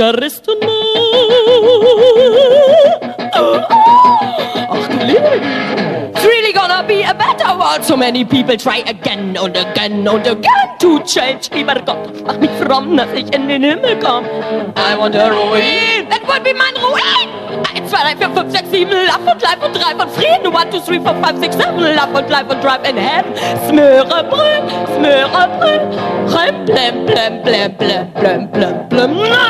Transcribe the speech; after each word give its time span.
Oh, 0.00 0.12
to 0.12 0.54
know. 0.60 0.70
Oh, 3.34 3.58
Ach 4.70 4.88
du 4.88 4.98
liebe. 5.04 5.42
It's 6.14 6.24
really 6.24 6.52
gonna 6.52 6.84
be 6.86 7.02
a 7.02 7.12
better 7.12 7.58
world. 7.58 7.82
So 7.82 7.96
many 7.96 8.24
people 8.24 8.56
try 8.56 8.84
again 8.86 9.36
and 9.36 9.56
again 9.56 10.06
and 10.06 10.24
again 10.24 10.78
to 10.78 11.00
change. 11.00 11.50
Lieber 11.50 11.80
Gott, 11.84 12.14
mach 12.24 12.38
mich 12.38 12.50
fromm, 12.62 12.96
dass 12.96 13.12
ich 13.12 13.34
in 13.34 13.48
den 13.48 13.64
Himmel 13.64 13.98
komm. 13.98 14.24
I 14.76 14.94
want 14.96 15.16
a 15.16 15.30
ruin. 15.30 16.08
That 16.10 16.22
would 16.28 16.44
be 16.44 16.54
mein 16.54 16.76
Ruin. 16.76 17.28
1, 17.74 17.90
2, 17.90 18.14
3, 18.14 18.16
4, 18.18 18.30
5, 18.30 18.52
6, 18.52 18.70
7, 18.70 18.90
Love 18.90 19.32
und 19.32 19.42
Life 19.42 19.66
und 19.66 19.74
3 19.74 19.96
von 19.96 20.08
Frieden. 20.10 20.56
1, 20.56 20.84
2, 20.84 20.98
3, 20.98 21.00
4, 21.00 21.14
5, 21.24 21.40
6, 21.40 21.56
7, 21.56 21.80
Love 21.80 22.18
und 22.18 22.30
Life 22.30 22.46
und 22.46 22.62
Drive 22.62 22.88
in 22.88 22.96
Heaven. 22.96 23.32
Smöre 23.68 24.24
Brüll, 24.30 24.62
Smöre 24.94 25.48
Brüll. 25.58 25.80
Blem, 26.28 26.64
blem, 26.66 27.06
blem, 27.06 27.42
blem, 27.42 27.76
blem, 27.76 28.12
blem, 28.12 28.48
blem, 28.88 29.18
blem. 29.18 29.47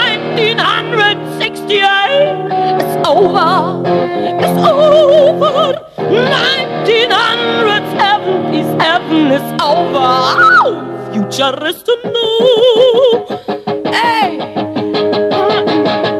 Know. 11.48 13.24
Hey! 13.90 14.36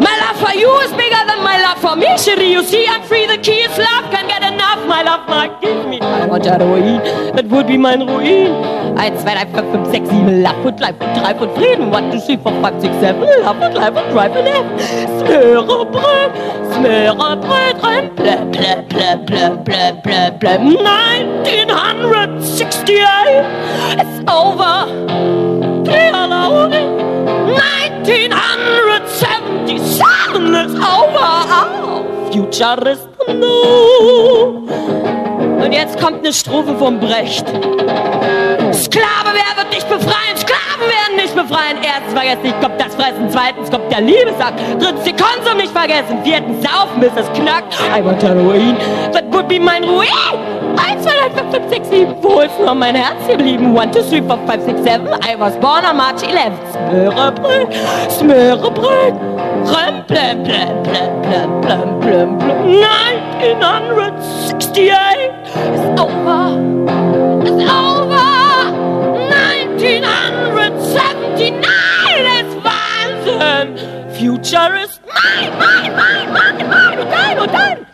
My 0.01 0.15
love 0.25 0.41
for 0.41 0.55
you 0.57 0.73
is 0.81 0.91
bigger 0.93 1.21
than 1.29 1.45
my 1.45 1.61
love 1.61 1.77
for 1.83 1.95
me, 1.97 2.17
Cherie. 2.17 2.51
You 2.51 2.65
see, 2.65 2.87
I'm 2.89 3.03
free. 3.03 3.27
The 3.27 3.37
key 3.37 3.61
is 3.61 3.77
love. 3.77 4.11
Can't 4.11 4.27
get 4.27 4.43
enough. 4.43 4.87
My 4.89 5.03
love, 5.03 5.29
my 5.29 5.49
give 5.61 5.87
me. 5.87 6.01
I 6.01 6.25
want 6.25 6.47
a 6.47 6.57
ruin. 6.59 7.03
That 7.37 7.45
would 7.45 7.67
be 7.67 7.77
mein 7.77 8.07
Ruin. 8.07 8.53
1, 8.97 9.19
2, 9.21 9.23
3, 9.23 9.45
4, 9.53 9.63
5, 9.71 9.87
6, 9.91 10.09
7. 10.09 10.43
Love 10.43 10.67
und 10.67 10.81
Life 10.81 10.97
und 10.99 11.15
Drive 11.15 11.41
und 11.43 11.55
Frieden. 11.59 11.95
1, 11.95 12.25
2, 12.25 12.37
3, 12.37 12.39
4, 12.39 12.53
5, 12.63 12.81
6, 12.81 13.01
7. 13.01 13.21
Love 13.21 13.67
und 13.67 13.75
Life 13.75 14.01
und 14.01 14.15
Drive 14.15 14.35
and 14.35 14.49
F. 14.49 14.65
Smöre 15.21 15.85
Brüll, 15.85 16.31
Smöre 16.73 17.37
Brüll 17.37 17.73
drin. 17.83 18.11
Blä, 18.17 18.37
blä, 18.51 18.77
blä, 18.89 19.11
blä, 19.27 19.51
blä, 19.63 19.93
blä, 20.03 20.23
blä. 20.41 20.57
1968. 20.59 23.45
It's 23.99 24.21
over. 24.27 24.88
No. 33.28 34.62
Und 35.62 35.73
jetzt 35.73 36.00
kommt 36.00 36.19
eine 36.19 36.33
Strophe 36.33 36.75
vom 36.76 36.99
Brecht. 36.99 37.47
Sklave, 38.73 39.33
wer 39.33 39.57
wird 39.62 39.75
dich 39.75 39.85
befreien? 39.85 40.37
Sklaven 40.37 40.88
werden 40.88 41.17
nicht 41.17 41.35
befreien. 41.35 41.76
Erstens 41.83 42.12
vergesst 42.14 42.43
nicht, 42.43 42.61
kommt 42.62 42.81
das 42.81 42.95
Fressen. 42.95 43.28
Zweitens 43.31 43.71
kommt 43.71 43.93
der 43.93 44.00
Liebesakt. 44.00 44.61
Drittens 44.78 45.02
die 45.05 45.12
Konsum 45.14 45.59
nicht 45.59 45.73
vergessen. 45.73 46.23
Viertens 46.25 46.62
saufen, 46.62 47.00
bis 47.00 47.12
es 47.17 47.31
knackt. 47.33 47.75
I 47.97 48.02
want 48.05 48.25
a 48.25 48.33
Ruin. 48.33 48.76
That 49.12 49.25
would 49.33 49.49
be 49.49 49.61
mein 49.61 49.85
Ruin. 49.85 50.09
1, 50.78 51.02
2, 51.02 51.11
3, 51.11 51.50
4, 51.50 51.61
5, 51.61 51.71
6, 51.71 51.88
7. 51.90 52.17
Wo 52.23 52.40
ist 52.40 52.59
nur 52.59 52.75
mein 52.75 52.95
Herz 52.95 53.26
geblieben? 53.28 53.76
1, 53.76 53.93
2, 53.93 54.00
3, 54.00 54.09
4, 54.09 54.38
5, 54.47 54.64
6, 54.64 54.83
7. 54.83 55.07
I 55.23 55.38
was 55.38 55.55
born 55.57 55.85
on 55.85 55.97
March 55.97 56.23
11. 56.23 56.52
Smörebrüll, 56.73 57.67
Smörebrüll. 58.09 59.38
Blem, 59.67 60.05
blem, 60.07 60.43
blem, 60.45 60.83
blem, 60.83 61.23
blem, 61.23 61.61
blem, 61.61 61.99
blem, 62.00 62.38
blem. 62.38 62.79
1968 62.79 65.33
is 65.75 65.85
over. 65.99 66.59
It's 67.43 67.71
over. 67.71 68.29
1979 69.29 72.25
is 72.38 72.49
Wahnsinn. 72.65 73.69
Future 74.17 74.75
is 74.77 74.93
mine, 75.07 75.53
mine, 75.59 75.95
mine, 75.97 76.31
mine, 76.33 76.69
mine 76.69 77.00
und 77.00 77.11
dein 77.11 77.38
und 77.38 77.53
dein. 77.53 77.87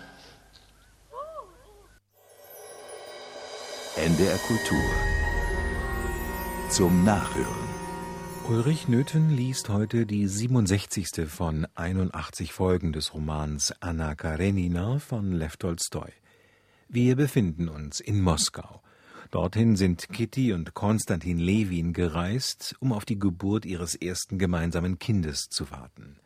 NDR 3.96 4.38
Kultur. 4.46 4.90
Zum 6.68 7.04
Nachhören. 7.04 7.63
Ulrich 8.46 8.88
Nöthen 8.88 9.30
liest 9.30 9.70
heute 9.70 10.04
die 10.04 10.28
67. 10.28 11.26
von 11.26 11.66
81 11.76 12.52
Folgen 12.52 12.92
des 12.92 13.14
Romans 13.14 13.72
Anna 13.80 14.14
Karenina 14.14 14.98
von 14.98 15.32
Lew 15.32 15.56
Tolstoi. 15.58 16.12
Wir 16.90 17.16
befinden 17.16 17.70
uns 17.70 18.00
in 18.00 18.20
Moskau. 18.20 18.82
Dorthin 19.30 19.76
sind 19.76 20.10
Kitty 20.10 20.52
und 20.52 20.74
Konstantin 20.74 21.38
Lewin 21.38 21.94
gereist, 21.94 22.76
um 22.80 22.92
auf 22.92 23.06
die 23.06 23.18
Geburt 23.18 23.64
ihres 23.64 23.94
ersten 23.94 24.38
gemeinsamen 24.38 24.98
Kindes 24.98 25.48
zu 25.48 25.70
warten. 25.70 26.16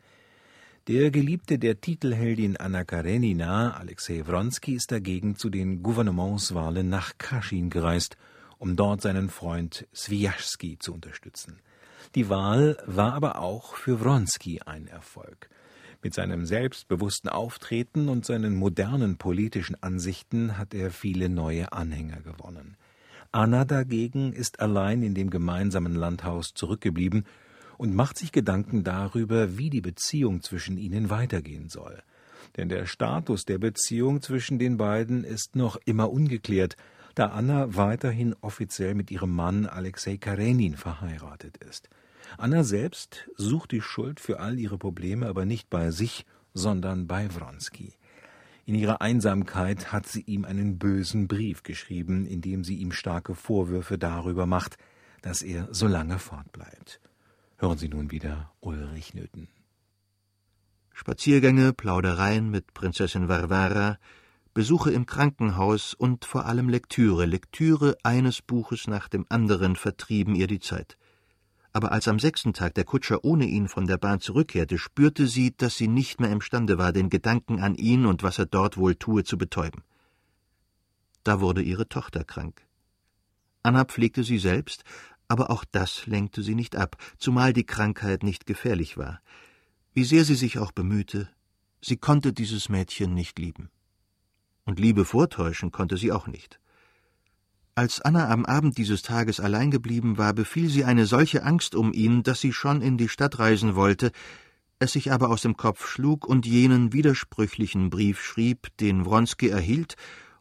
Der 0.89 1.11
Geliebte 1.11 1.57
der 1.57 1.79
Titelheldin 1.79 2.57
Anna 2.57 2.83
Karenina, 2.83 3.77
Alexei 3.77 4.27
Wronski, 4.27 4.73
ist 4.73 4.91
dagegen 4.91 5.37
zu 5.37 5.49
den 5.49 5.83
Gouvernementswahlen 5.83 6.89
nach 6.89 7.17
Kaschin 7.17 7.69
gereist, 7.69 8.17
um 8.57 8.75
dort 8.75 9.01
seinen 9.01 9.29
Freund 9.29 9.87
Swijaschski 9.95 10.77
zu 10.79 10.93
unterstützen. 10.93 11.61
Die 12.15 12.27
Wahl 12.27 12.77
war 12.87 13.13
aber 13.13 13.39
auch 13.39 13.75
für 13.75 14.03
Wronski 14.03 14.61
ein 14.65 14.87
Erfolg. 14.87 15.47
Mit 16.01 16.15
seinem 16.15 16.45
selbstbewussten 16.45 17.29
Auftreten 17.29 18.09
und 18.09 18.25
seinen 18.25 18.55
modernen 18.55 19.17
politischen 19.17 19.75
Ansichten 19.83 20.57
hat 20.57 20.73
er 20.73 20.89
viele 20.89 21.29
neue 21.29 21.71
Anhänger 21.71 22.21
gewonnen. 22.21 22.77
Anna 23.31 23.63
dagegen 23.63 24.33
ist 24.33 24.59
allein 24.59 25.03
in 25.03 25.13
dem 25.13 25.29
gemeinsamen 25.29 25.93
Landhaus 25.93 26.53
zurückgeblieben 26.55 27.25
und 27.77 27.93
macht 27.93 28.17
sich 28.17 28.31
Gedanken 28.31 28.83
darüber, 28.83 29.59
wie 29.59 29.69
die 29.69 29.81
Beziehung 29.81 30.41
zwischen 30.41 30.79
ihnen 30.79 31.11
weitergehen 31.11 31.69
soll. 31.69 32.01
Denn 32.57 32.69
der 32.69 32.87
Status 32.87 33.45
der 33.45 33.59
Beziehung 33.59 34.23
zwischen 34.23 34.57
den 34.57 34.77
beiden 34.77 35.23
ist 35.23 35.55
noch 35.55 35.77
immer 35.85 36.09
ungeklärt, 36.09 36.75
da 37.13 37.27
Anna 37.27 37.75
weiterhin 37.75 38.35
offiziell 38.41 38.95
mit 38.95 39.11
ihrem 39.11 39.35
Mann 39.35 39.67
Alexei 39.67 40.17
Karenin 40.17 40.75
verheiratet 40.75 41.57
ist. 41.57 41.89
Anna 42.37 42.63
selbst 42.63 43.29
sucht 43.35 43.71
die 43.71 43.81
Schuld 43.81 44.19
für 44.19 44.39
all 44.39 44.59
ihre 44.59 44.77
Probleme 44.77 45.27
aber 45.27 45.45
nicht 45.45 45.69
bei 45.69 45.91
sich, 45.91 46.25
sondern 46.53 47.07
bei 47.07 47.33
Wronski. 47.33 47.93
In 48.65 48.75
ihrer 48.75 49.01
Einsamkeit 49.01 49.91
hat 49.91 50.05
sie 50.07 50.21
ihm 50.21 50.45
einen 50.45 50.77
bösen 50.77 51.27
Brief 51.27 51.63
geschrieben, 51.63 52.27
in 52.27 52.41
dem 52.41 52.63
sie 52.63 52.75
ihm 52.75 52.91
starke 52.91 53.33
Vorwürfe 53.33 53.97
darüber 53.97 54.45
macht, 54.45 54.77
dass 55.21 55.41
er 55.41 55.67
so 55.71 55.87
lange 55.87 56.19
fortbleibt. 56.19 57.01
Hören 57.57 57.77
Sie 57.77 57.89
nun 57.89 58.11
wieder 58.11 58.51
Ulrich 58.61 59.13
Nöthen. 59.13 59.49
Spaziergänge, 60.93 61.73
Plaudereien 61.73 62.49
mit 62.49 62.73
Prinzessin 62.73 63.27
Varvara, 63.27 63.97
Besuche 64.53 64.91
im 64.91 65.05
Krankenhaus 65.05 65.93
und 65.93 66.25
vor 66.25 66.45
allem 66.45 66.69
Lektüre, 66.69 67.25
Lektüre 67.25 67.97
eines 68.03 68.41
Buches 68.41 68.87
nach 68.87 69.07
dem 69.07 69.25
anderen 69.29 69.75
vertrieben 69.75 70.35
ihr 70.35 70.47
die 70.47 70.59
Zeit 70.59 70.97
aber 71.71 71.91
als 71.91 72.07
am 72.07 72.19
sechsten 72.19 72.53
Tag 72.53 72.73
der 72.75 72.83
Kutscher 72.83 73.23
ohne 73.23 73.45
ihn 73.45 73.67
von 73.67 73.85
der 73.85 73.97
Bahn 73.97 74.19
zurückkehrte, 74.19 74.77
spürte 74.77 75.27
sie, 75.27 75.55
dass 75.55 75.77
sie 75.77 75.87
nicht 75.87 76.19
mehr 76.19 76.31
imstande 76.31 76.77
war, 76.77 76.91
den 76.91 77.09
Gedanken 77.09 77.59
an 77.59 77.75
ihn 77.75 78.05
und 78.05 78.23
was 78.23 78.39
er 78.39 78.45
dort 78.45 78.77
wohl 78.77 78.95
tue 78.95 79.23
zu 79.23 79.37
betäuben. 79.37 79.83
Da 81.23 81.41
wurde 81.41 81.61
ihre 81.61 81.87
Tochter 81.87 82.23
krank. 82.23 82.65
Anna 83.61 83.85
pflegte 83.85 84.23
sie 84.23 84.39
selbst, 84.39 84.83
aber 85.27 85.51
auch 85.51 85.63
das 85.63 86.07
lenkte 86.07 86.41
sie 86.41 86.55
nicht 86.55 86.75
ab, 86.75 86.97
zumal 87.17 87.53
die 87.53 87.65
Krankheit 87.65 88.23
nicht 88.23 88.45
gefährlich 88.45 88.97
war. 88.97 89.21
Wie 89.93 90.03
sehr 90.03 90.25
sie 90.25 90.35
sich 90.35 90.57
auch 90.57 90.71
bemühte, 90.71 91.29
sie 91.81 91.97
konnte 91.97 92.33
dieses 92.33 92.69
Mädchen 92.69 93.13
nicht 93.13 93.37
lieben. 93.37 93.69
Und 94.65 94.79
Liebe 94.79 95.05
vortäuschen 95.05 95.71
konnte 95.71 95.97
sie 95.97 96.11
auch 96.11 96.27
nicht. 96.27 96.59
Als 97.79 98.01
Anna 98.01 98.27
am 98.27 98.45
Abend 98.45 98.77
dieses 98.77 99.03
Tages 99.03 99.39
allein 99.39 99.71
geblieben 99.71 100.17
war, 100.17 100.33
befiel 100.33 100.69
sie 100.69 100.83
eine 100.83 101.05
solche 101.05 101.43
Angst 101.43 101.75
um 101.75 101.93
ihn, 101.93 102.23
dass 102.23 102.41
sie 102.41 102.51
schon 102.51 102.81
in 102.81 102.97
die 102.97 103.07
Stadt 103.07 103.39
reisen 103.39 103.73
wollte, 103.73 104.11
es 104.79 104.91
sich 104.91 105.13
aber 105.13 105.29
aus 105.29 105.43
dem 105.43 105.55
Kopf 105.55 105.87
schlug 105.87 106.27
und 106.27 106.45
jenen 106.45 106.91
widersprüchlichen 106.91 107.89
Brief 107.89 108.21
schrieb, 108.21 108.67
den 108.81 109.05
Wronski 109.05 109.47
erhielt 109.47 109.95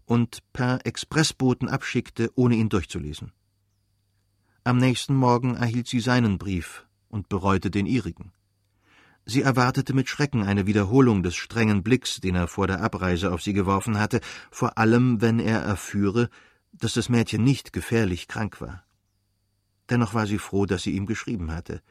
und 0.04 0.40
per 0.52 0.84
Expressboten 0.84 1.68
abschickte, 1.68 2.32
ohne 2.34 2.56
ihn 2.56 2.70
durchzulesen. 2.70 3.30
Am 4.64 4.78
nächsten 4.78 5.14
Morgen 5.14 5.54
erhielt 5.54 5.86
sie 5.86 6.00
seinen 6.00 6.38
Brief 6.38 6.88
und 7.08 7.28
bereute 7.28 7.70
den 7.70 7.86
ihrigen. 7.86 8.32
Sie 9.26 9.42
erwartete 9.42 9.94
mit 9.94 10.08
Schrecken 10.08 10.42
eine 10.42 10.66
Wiederholung 10.66 11.22
des 11.22 11.36
strengen 11.36 11.84
Blicks, 11.84 12.16
den 12.16 12.34
er 12.34 12.48
vor 12.48 12.66
der 12.66 12.80
Abreise 12.80 13.30
auf 13.30 13.42
sie 13.42 13.52
geworfen 13.52 14.00
hatte, 14.00 14.22
vor 14.50 14.76
allem 14.76 15.20
wenn 15.20 15.38
er 15.38 15.60
erführe, 15.60 16.30
dass 16.72 16.94
das 16.94 17.08
Mädchen 17.08 17.44
nicht 17.44 17.72
gefährlich 17.72 18.28
krank 18.28 18.60
war. 18.60 18.84
Dennoch 19.90 20.14
war 20.14 20.26
sie 20.26 20.38
froh, 20.38 20.66
dass 20.66 20.82
sie 20.82 20.92
ihm 20.92 21.06
geschrieben 21.06 21.50
hatte. 21.50 21.82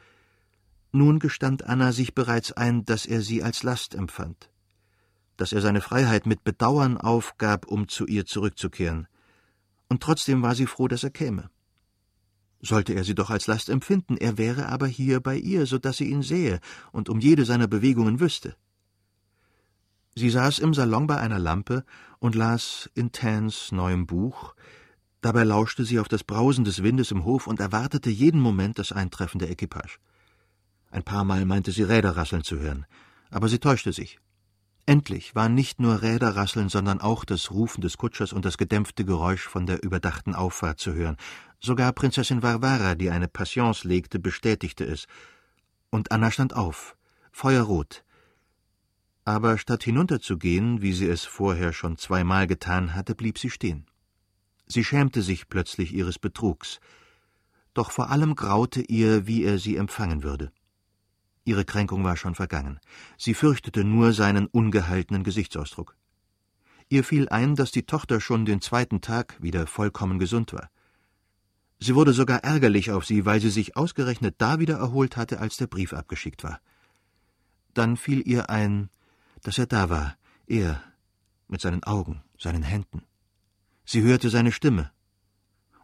Nun 0.92 1.20
gestand 1.20 1.64
Anna 1.64 1.92
sich 1.92 2.14
bereits 2.14 2.52
ein, 2.52 2.86
dass 2.86 3.06
er 3.06 3.22
sie 3.22 3.44
als 3.44 3.64
Last 3.64 3.96
empfand, 3.96 4.50
dass 5.36 5.52
er 5.52 5.62
seine 5.62 5.82
Freiheit 5.82 6.26
mit 6.26 6.44
Bedauern 6.44 6.98
aufgab, 6.98 7.68
um 7.68 7.88
zu 7.88 8.06
ihr 8.06 8.26
zurückzukehren. 8.26 9.08
Und 9.90 10.02
trotzdem 10.02 10.42
war 10.42 10.56
sie 10.56 10.68
froh, 10.68 10.88
dass 10.88 11.04
er 11.04 11.12
käme. 11.12 11.50
Sollte 12.62 12.94
er 12.94 13.04
sie 13.04 13.16
doch 13.16 13.30
als 13.30 13.48
Last 13.48 13.70
empfinden, 13.70 14.18
er 14.18 14.38
wäre 14.38 14.68
aber 14.68 14.88
hier 14.88 15.20
bei 15.20 15.38
ihr, 15.38 15.66
so 15.66 15.78
dass 15.78 15.98
sie 15.98 16.10
ihn 16.10 16.24
sähe 16.24 16.60
und 16.92 17.10
um 17.10 17.20
jede 17.20 17.46
seiner 17.46 17.68
Bewegungen 17.68 18.20
wüsste. 18.20 18.56
Sie 20.18 20.32
saß 20.32 20.58
im 20.58 20.74
Salon 20.74 21.06
bei 21.06 21.20
einer 21.20 21.38
Lampe 21.38 21.86
und 22.18 22.34
las 22.34 22.90
in 22.96 23.12
Tans 23.12 23.72
neuem 23.72 24.08
Buch, 24.08 24.56
dabei 25.22 25.44
lauschte 25.44 25.86
sie 25.86 26.00
auf 26.00 26.08
das 26.08 26.24
Brausen 26.24 26.66
des 26.66 26.82
Windes 26.82 27.12
im 27.12 27.24
Hof 27.24 27.46
und 27.46 27.60
erwartete 27.60 28.10
jeden 28.10 28.42
Moment 28.42 28.80
das 28.80 28.92
Eintreffen 28.92 29.38
der 29.38 29.52
Equipage. 29.52 30.00
Ein 30.90 31.04
paar 31.04 31.24
Mal 31.24 31.46
meinte 31.46 31.72
sie 31.72 31.84
Räder 31.84 32.18
rasseln 32.18 32.44
zu 32.44 32.58
hören, 32.58 32.88
aber 33.30 33.48
sie 33.48 33.60
täuschte 33.60 33.94
sich. 33.94 34.20
Endlich 34.88 35.36
waren 35.36 35.54
nicht 35.54 35.80
nur 35.80 36.02
Räder 36.02 36.36
rasseln, 36.36 36.70
sondern 36.70 37.00
auch 37.00 37.24
das 37.24 37.52
Rufen 37.52 37.82
des 37.82 37.98
Kutschers 37.98 38.34
und 38.34 38.44
das 38.44 38.58
gedämpfte 38.58 39.06
Geräusch 39.06 39.48
von 39.48 39.68
der 39.68 39.84
überdachten 39.84 40.34
Auffahrt 40.34 40.80
zu 40.80 40.96
hören. 40.96 41.18
Sogar 41.60 41.94
Prinzessin 41.94 42.42
Varvara, 42.42 42.96
die 42.96 43.12
eine 43.12 43.28
Patience 43.28 43.84
legte, 43.84 44.18
bestätigte 44.18 44.84
es. 44.84 45.06
Und 45.92 46.12
Anna 46.12 46.32
stand 46.32 46.56
auf, 46.56 46.98
feuerrot, 47.32 48.04
aber 49.28 49.58
statt 49.58 49.84
hinunterzugehen, 49.84 50.82
wie 50.82 50.94
sie 50.94 51.06
es 51.06 51.26
vorher 51.26 51.74
schon 51.74 51.98
zweimal 51.98 52.48
getan 52.48 52.96
hatte, 52.96 53.14
blieb 53.14 53.38
sie 53.38 53.50
stehen. 53.50 53.86
Sie 54.68 54.86
schämte 54.86 55.22
sich 55.22 55.50
plötzlich 55.50 55.94
ihres 55.94 56.18
Betrugs, 56.18 56.80
doch 57.74 57.92
vor 57.92 58.10
allem 58.10 58.36
graute 58.36 58.82
ihr, 58.82 59.28
wie 59.28 59.44
er 59.44 59.60
sie 59.60 59.76
empfangen 59.76 60.24
würde. 60.24 60.54
Ihre 61.44 61.66
Kränkung 61.66 62.06
war 62.06 62.16
schon 62.16 62.36
vergangen, 62.36 62.80
sie 63.18 63.34
fürchtete 63.34 63.84
nur 63.84 64.14
seinen 64.14 64.48
ungehaltenen 64.48 65.26
Gesichtsausdruck. 65.26 65.98
Ihr 66.88 67.04
fiel 67.04 67.28
ein, 67.28 67.56
dass 67.56 67.72
die 67.72 67.84
Tochter 67.84 68.22
schon 68.22 68.46
den 68.46 68.62
zweiten 68.62 69.02
Tag 69.02 69.36
wieder 69.42 69.68
vollkommen 69.68 70.20
gesund 70.20 70.54
war. 70.54 70.70
Sie 71.80 71.96
wurde 71.96 72.14
sogar 72.14 72.46
ärgerlich 72.46 72.92
auf 72.92 73.06
sie, 73.06 73.26
weil 73.26 73.42
sie 73.42 73.50
sich 73.50 73.76
ausgerechnet 73.76 74.36
da 74.38 74.60
wieder 74.60 74.78
erholt 74.78 75.18
hatte, 75.18 75.42
als 75.42 75.58
der 75.58 75.68
Brief 75.68 75.92
abgeschickt 75.92 76.46
war. 76.46 76.62
Dann 77.74 77.98
fiel 77.98 78.26
ihr 78.26 78.50
ein, 78.50 78.90
dass 79.44 79.58
er 79.58 79.68
da 79.68 79.90
war, 79.90 80.18
er, 80.46 80.82
mit 81.48 81.62
seinen 81.62 81.84
Augen, 81.84 82.24
seinen 82.38 82.64
Händen. 82.64 83.04
Sie 83.86 84.02
hörte 84.02 84.30
seine 84.30 84.52
Stimme, 84.52 84.92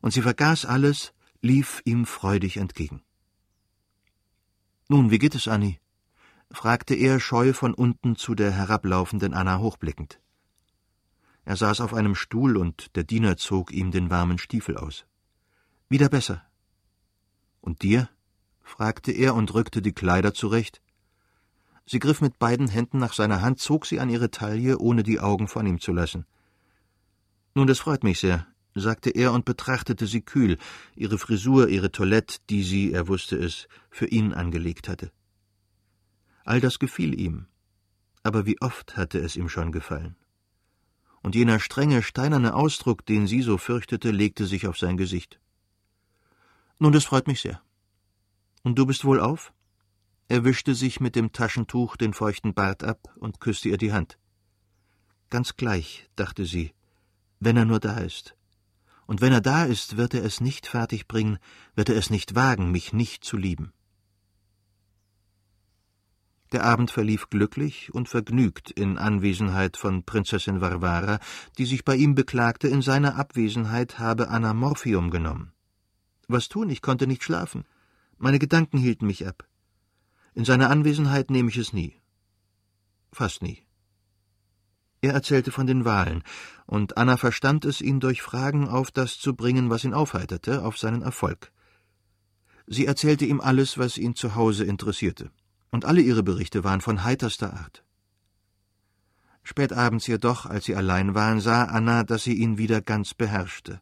und 0.01 0.11
sie 0.11 0.21
vergaß 0.21 0.65
alles, 0.65 1.13
lief 1.41 1.81
ihm 1.85 2.05
freudig 2.05 2.57
entgegen. 2.57 3.01
Nun, 4.89 5.11
wie 5.11 5.19
geht 5.19 5.35
es, 5.35 5.47
Annie? 5.47 5.79
fragte 6.51 6.93
er 6.93 7.19
scheu 7.19 7.53
von 7.53 7.73
unten 7.73 8.15
zu 8.15 8.35
der 8.35 8.51
herablaufenden 8.51 9.33
Anna 9.33 9.59
hochblickend. 9.59 10.19
Er 11.45 11.55
saß 11.55 11.81
auf 11.81 11.93
einem 11.93 12.15
Stuhl 12.15 12.57
und 12.57 12.95
der 12.95 13.03
Diener 13.03 13.37
zog 13.37 13.71
ihm 13.71 13.91
den 13.91 14.09
warmen 14.09 14.37
Stiefel 14.37 14.77
aus. 14.77 15.05
Wieder 15.89 16.09
besser. 16.09 16.45
Und 17.59 17.81
dir? 17.81 18.09
fragte 18.61 19.11
er 19.11 19.35
und 19.35 19.53
rückte 19.53 19.81
die 19.81 19.93
Kleider 19.93 20.33
zurecht. 20.33 20.81
Sie 21.85 21.99
griff 21.99 22.21
mit 22.21 22.39
beiden 22.39 22.67
Händen 22.67 22.97
nach 22.97 23.13
seiner 23.13 23.41
Hand, 23.41 23.59
zog 23.59 23.85
sie 23.85 23.99
an 23.99 24.09
ihre 24.09 24.31
Taille, 24.31 24.77
ohne 24.79 25.03
die 25.03 25.19
Augen 25.19 25.47
von 25.47 25.65
ihm 25.65 25.79
zu 25.79 25.91
lassen. 25.91 26.25
Nun, 27.55 27.67
das 27.67 27.79
freut 27.79 28.03
mich 28.03 28.19
sehr, 28.19 28.47
sagte 28.73 29.09
er 29.09 29.33
und 29.33 29.45
betrachtete 29.45 30.07
sie 30.07 30.21
kühl, 30.21 30.57
ihre 30.95 31.17
Frisur, 31.17 31.67
ihre 31.67 31.91
Toilette, 31.91 32.39
die 32.49 32.63
sie, 32.63 32.93
er 32.93 33.07
wusste 33.07 33.35
es, 33.35 33.67
für 33.89 34.07
ihn 34.07 34.33
angelegt 34.33 34.87
hatte. 34.87 35.11
All 36.45 36.59
das 36.59 36.79
gefiel 36.79 37.19
ihm, 37.19 37.47
aber 38.23 38.45
wie 38.45 38.59
oft 38.61 38.97
hatte 38.97 39.19
es 39.19 39.35
ihm 39.35 39.49
schon 39.49 39.71
gefallen. 39.71 40.15
Und 41.21 41.35
jener 41.35 41.59
strenge, 41.59 42.01
steinerne 42.01 42.53
Ausdruck, 42.53 43.05
den 43.05 43.27
sie 43.27 43.41
so 43.41 43.57
fürchtete, 43.57 44.11
legte 44.11 44.45
sich 44.45 44.67
auf 44.67 44.77
sein 44.77 44.97
Gesicht. 44.97 45.39
Nun, 46.79 46.91
das 46.91 47.05
freut 47.05 47.27
mich 47.27 47.41
sehr. 47.41 47.61
Und 48.63 48.77
du 48.77 48.85
bist 48.85 49.05
wohl 49.05 49.19
auf? 49.19 49.53
Er 50.27 50.43
wischte 50.43 50.73
sich 50.73 50.99
mit 50.99 51.15
dem 51.15 51.31
Taschentuch 51.31 51.97
den 51.97 52.13
feuchten 52.13 52.53
Bart 52.53 52.83
ab 52.83 53.13
und 53.17 53.39
küsste 53.39 53.69
ihr 53.69 53.77
die 53.77 53.93
Hand. 53.93 54.17
Ganz 55.29 55.55
gleich, 55.55 56.09
dachte 56.15 56.45
sie, 56.45 56.73
wenn 57.39 57.57
er 57.57 57.65
nur 57.65 57.79
da 57.79 57.97
ist. 57.97 58.35
Und 59.05 59.19
wenn 59.19 59.33
er 59.33 59.41
da 59.41 59.65
ist, 59.65 59.97
wird 59.97 60.13
er 60.13 60.23
es 60.23 60.39
nicht 60.39 60.65
fertigbringen, 60.65 61.39
wird 61.75 61.89
er 61.89 61.97
es 61.97 62.09
nicht 62.09 62.35
wagen, 62.35 62.71
mich 62.71 62.93
nicht 62.93 63.23
zu 63.25 63.35
lieben. 63.35 63.73
Der 66.53 66.63
Abend 66.63 66.91
verlief 66.91 67.29
glücklich 67.29 67.93
und 67.93 68.07
vergnügt 68.07 68.69
in 68.69 68.99
Anwesenheit 68.99 69.75
von 69.75 70.03
Prinzessin 70.03 70.61
Varvara, 70.61 71.19
die 71.57 71.65
sich 71.65 71.83
bei 71.83 71.95
ihm 71.95 72.13
beklagte, 72.13 72.67
in 72.67 72.83
seiner 72.83 73.15
Abwesenheit 73.15 73.97
habe 73.97 74.29
Anna 74.29 74.53
Morphium 74.53 75.09
genommen. 75.09 75.51
Was 76.27 76.49
tun, 76.49 76.69
ich 76.69 76.83
konnte 76.83 77.07
nicht 77.07 77.23
schlafen. 77.23 77.65
Meine 78.19 78.37
Gedanken 78.37 78.77
hielten 78.77 79.07
mich 79.07 79.27
ab. 79.27 79.47
In 80.35 80.45
seiner 80.45 80.69
Anwesenheit 80.69 81.29
nehme 81.29 81.49
ich 81.49 81.57
es 81.57 81.73
nie. 81.73 81.95
Fast 83.11 83.41
nie. 83.41 83.63
Er 85.01 85.13
erzählte 85.13 85.51
von 85.51 85.67
den 85.67 85.85
Wahlen, 85.85 86.23
und 86.65 86.97
Anna 86.97 87.17
verstand 87.17 87.65
es, 87.65 87.81
ihn 87.81 87.99
durch 87.99 88.21
Fragen 88.21 88.67
auf 88.69 88.89
das 88.89 89.19
zu 89.19 89.35
bringen, 89.35 89.69
was 89.69 89.83
ihn 89.83 89.93
aufheiterte, 89.93 90.63
auf 90.63 90.77
seinen 90.77 91.01
Erfolg. 91.01 91.51
Sie 92.67 92.85
erzählte 92.85 93.25
ihm 93.25 93.41
alles, 93.41 93.77
was 93.77 93.97
ihn 93.97 94.15
zu 94.15 94.35
Hause 94.35 94.63
interessierte, 94.63 95.29
und 95.71 95.83
alle 95.83 96.01
ihre 96.01 96.23
Berichte 96.23 96.63
waren 96.63 96.79
von 96.79 97.03
heiterster 97.03 97.53
Art. 97.53 97.83
Spät 99.43 99.73
abends 99.73 100.07
jedoch, 100.07 100.45
als 100.45 100.65
sie 100.65 100.75
allein 100.75 101.13
waren, 101.13 101.41
sah 101.41 101.65
Anna, 101.65 102.03
dass 102.05 102.23
sie 102.23 102.35
ihn 102.35 102.57
wieder 102.57 102.81
ganz 102.81 103.13
beherrschte, 103.13 103.81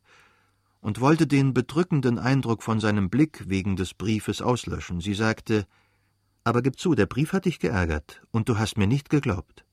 und 0.79 0.99
wollte 0.99 1.27
den 1.27 1.53
bedrückenden 1.53 2.17
Eindruck 2.17 2.63
von 2.63 2.79
seinem 2.79 3.11
Blick 3.11 3.47
wegen 3.47 3.75
des 3.75 3.93
Briefes 3.93 4.41
auslöschen. 4.41 4.99
Sie 4.99 5.13
sagte 5.13 5.67
Aber 6.43 6.61
gib 6.61 6.79
zu, 6.79 6.95
der 6.95 7.05
Brief 7.05 7.33
hat 7.33 7.45
dich 7.45 7.59
geärgert, 7.59 8.21
und 8.31 8.49
du 8.49 8.57
hast 8.57 8.77
mir 8.77 8.87
nicht 8.87 9.09
geglaubt. 9.09 9.65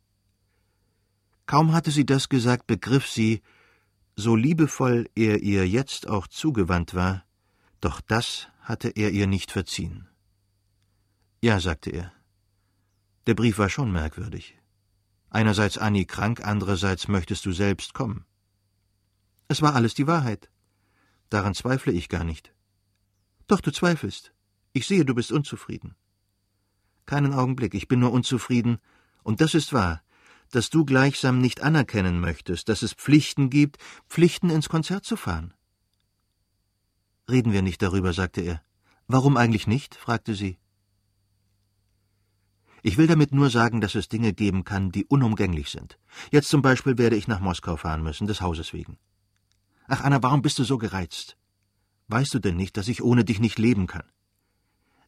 Kaum 1.46 1.72
hatte 1.72 1.90
sie 1.90 2.04
das 2.04 2.28
gesagt, 2.28 2.66
begriff 2.66 3.06
sie, 3.06 3.42
so 4.16 4.36
liebevoll 4.36 5.08
er 5.14 5.42
ihr 5.42 5.66
jetzt 5.66 6.08
auch 6.08 6.26
zugewandt 6.26 6.94
war, 6.94 7.24
doch 7.80 8.00
das 8.00 8.48
hatte 8.60 8.88
er 8.90 9.12
ihr 9.12 9.26
nicht 9.26 9.50
verziehen. 9.50 10.08
Ja, 11.40 11.60
sagte 11.60 11.90
er. 11.90 12.12
Der 13.26 13.34
Brief 13.34 13.58
war 13.58 13.68
schon 13.68 13.92
merkwürdig. 13.92 14.58
Einerseits 15.30 15.78
Annie 15.78 16.06
krank, 16.06 16.44
andererseits 16.44 17.08
möchtest 17.08 17.46
du 17.46 17.52
selbst 17.52 17.94
kommen. 17.94 18.24
Es 19.46 19.62
war 19.62 19.74
alles 19.74 19.94
die 19.94 20.06
Wahrheit. 20.06 20.50
Daran 21.30 21.54
zweifle 21.54 21.92
ich 21.92 22.08
gar 22.08 22.24
nicht. 22.24 22.52
Doch 23.46 23.60
du 23.60 23.70
zweifelst. 23.70 24.32
Ich 24.72 24.86
sehe, 24.86 25.04
du 25.04 25.14
bist 25.14 25.32
unzufrieden. 25.32 25.94
Keinen 27.08 27.32
Augenblick, 27.32 27.72
ich 27.72 27.88
bin 27.88 28.00
nur 28.00 28.12
unzufrieden, 28.12 28.80
und 29.22 29.40
das 29.40 29.54
ist 29.54 29.72
wahr, 29.72 30.02
dass 30.50 30.68
du 30.68 30.84
gleichsam 30.84 31.40
nicht 31.40 31.62
anerkennen 31.62 32.20
möchtest, 32.20 32.68
dass 32.68 32.82
es 32.82 32.92
Pflichten 32.92 33.48
gibt, 33.48 33.78
Pflichten 34.10 34.50
ins 34.50 34.68
Konzert 34.68 35.06
zu 35.06 35.16
fahren. 35.16 35.54
Reden 37.26 37.50
wir 37.50 37.62
nicht 37.62 37.80
darüber, 37.80 38.12
sagte 38.12 38.42
er. 38.42 38.62
Warum 39.06 39.38
eigentlich 39.38 39.66
nicht? 39.66 39.94
fragte 39.94 40.34
sie. 40.34 40.58
Ich 42.82 42.98
will 42.98 43.06
damit 43.06 43.32
nur 43.32 43.48
sagen, 43.48 43.80
dass 43.80 43.94
es 43.94 44.08
Dinge 44.08 44.34
geben 44.34 44.64
kann, 44.64 44.92
die 44.92 45.06
unumgänglich 45.06 45.70
sind. 45.70 45.98
Jetzt 46.30 46.50
zum 46.50 46.60
Beispiel 46.60 46.98
werde 46.98 47.16
ich 47.16 47.26
nach 47.26 47.40
Moskau 47.40 47.78
fahren 47.78 48.02
müssen, 48.02 48.26
des 48.26 48.42
Hauses 48.42 48.74
wegen. 48.74 48.98
Ach, 49.86 50.02
Anna, 50.02 50.22
warum 50.22 50.42
bist 50.42 50.58
du 50.58 50.64
so 50.64 50.76
gereizt? 50.76 51.38
Weißt 52.08 52.34
du 52.34 52.38
denn 52.38 52.56
nicht, 52.56 52.76
dass 52.76 52.86
ich 52.86 53.02
ohne 53.02 53.24
dich 53.24 53.40
nicht 53.40 53.58
leben 53.58 53.86
kann? 53.86 54.04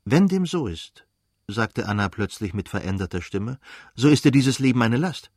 Wenn 0.07 0.29
dem 0.29 0.47
so 0.47 0.67
ist, 0.67 1.07
sagte 1.51 1.87
Anna 1.87 2.09
plötzlich 2.09 2.55
mit 2.55 2.69
veränderter 2.69 3.23
Stimme, 3.23 3.59
so 3.95 4.09
ist 4.09 4.25
dir 4.25 4.31
dieses 4.31 4.59
Leben 4.59 4.83
eine 4.83 4.97
Last. 4.97 5.31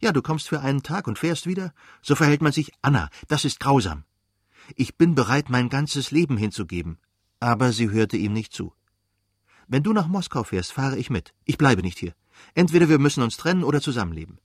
Ja, 0.00 0.12
du 0.12 0.20
kommst 0.20 0.48
für 0.48 0.60
einen 0.60 0.82
Tag 0.82 1.06
und 1.06 1.18
fährst 1.18 1.46
wieder? 1.46 1.72
So 2.02 2.16
verhält 2.16 2.42
man 2.42 2.52
sich. 2.52 2.72
Anna, 2.82 3.08
das 3.28 3.44
ist 3.44 3.60
grausam. 3.60 4.04
Ich 4.74 4.96
bin 4.96 5.14
bereit, 5.14 5.48
mein 5.48 5.68
ganzes 5.68 6.10
Leben 6.10 6.36
hinzugeben. 6.36 6.98
Aber 7.38 7.72
sie 7.72 7.90
hörte 7.90 8.16
ihm 8.16 8.32
nicht 8.32 8.52
zu. 8.52 8.74
Wenn 9.68 9.84
du 9.84 9.92
nach 9.92 10.08
Moskau 10.08 10.42
fährst, 10.42 10.72
fahre 10.72 10.98
ich 10.98 11.08
mit. 11.08 11.34
Ich 11.44 11.56
bleibe 11.56 11.82
nicht 11.82 11.98
hier. 11.98 12.14
Entweder 12.54 12.88
wir 12.88 12.98
müssen 12.98 13.22
uns 13.22 13.36
trennen 13.36 13.62
oder 13.62 13.80
zusammenleben. 13.80 14.38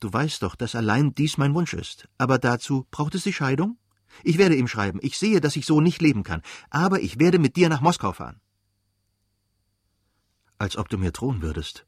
Du 0.00 0.12
weißt 0.12 0.42
doch, 0.42 0.56
dass 0.56 0.74
allein 0.74 1.14
dies 1.14 1.38
mein 1.38 1.54
Wunsch 1.54 1.72
ist. 1.72 2.08
Aber 2.18 2.38
dazu 2.38 2.86
braucht 2.90 3.14
es 3.14 3.22
die 3.22 3.32
Scheidung? 3.32 3.78
Ich 4.22 4.38
werde 4.38 4.56
ihm 4.56 4.68
schreiben. 4.68 4.98
Ich 5.02 5.18
sehe, 5.18 5.40
dass 5.40 5.56
ich 5.56 5.66
so 5.66 5.80
nicht 5.80 6.02
leben 6.02 6.24
kann. 6.24 6.42
Aber 6.70 7.00
ich 7.00 7.20
werde 7.20 7.38
mit 7.38 7.56
dir 7.56 7.68
nach 7.68 7.80
Moskau 7.80 8.12
fahren 8.12 8.40
als 10.58 10.76
ob 10.76 10.88
du 10.88 10.98
mir 10.98 11.12
drohen 11.12 11.42
würdest. 11.42 11.86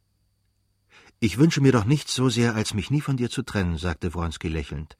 Ich 1.18 1.38
wünsche 1.38 1.61
mir 1.61 1.72
doch 1.72 1.85
nichts 1.85 2.14
so 2.14 2.29
sehr, 2.29 2.55
als 2.55 2.74
mich 2.74 2.90
nie 2.90 3.00
von 3.00 3.16
dir 3.16 3.31
zu 3.31 3.42
trennen, 3.42 3.79
sagte 3.79 4.12
Wronski 4.12 4.48
lächelnd. 4.48 4.96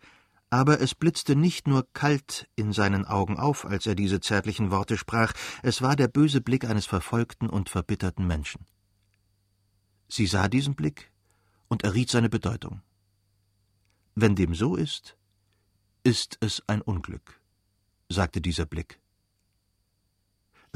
Aber 0.49 0.81
es 0.81 0.95
blitzte 0.95 1.37
nicht 1.37 1.67
nur 1.67 1.87
kalt 1.93 2.49
in 2.55 2.73
seinen 2.73 3.05
Augen 3.05 3.37
auf, 3.37 3.67
als 3.67 3.87
er 3.87 3.95
diese 3.95 4.21
zärtlichen 4.21 4.71
Worte 4.71 4.97
sprach, 4.97 5.33
es 5.63 5.83
war 5.83 5.97
der 5.97 6.09
böse 6.09 6.41
Blick 6.41 6.65
eines 6.65 6.87
verfolgten 6.87 7.51
und 7.51 7.69
verbitterten 7.69 8.27
Menschen. 8.27 8.65
Sie 10.09 10.27
sah 10.27 10.49
diesen 10.49 10.75
Blick 10.75 11.11
und 11.69 11.83
erriet 11.83 12.11
seine 12.11 12.29
Bedeutung. 12.29 12.81
Wenn 14.15 14.37
dem 14.37 14.55
so 14.55 14.77
ist, 14.77 15.17
ist 16.05 16.39
es 16.41 16.63
ein 16.69 16.81
Unglück, 16.81 17.41
sagte 18.09 18.41
dieser 18.41 18.65
Blick. 18.65 19.01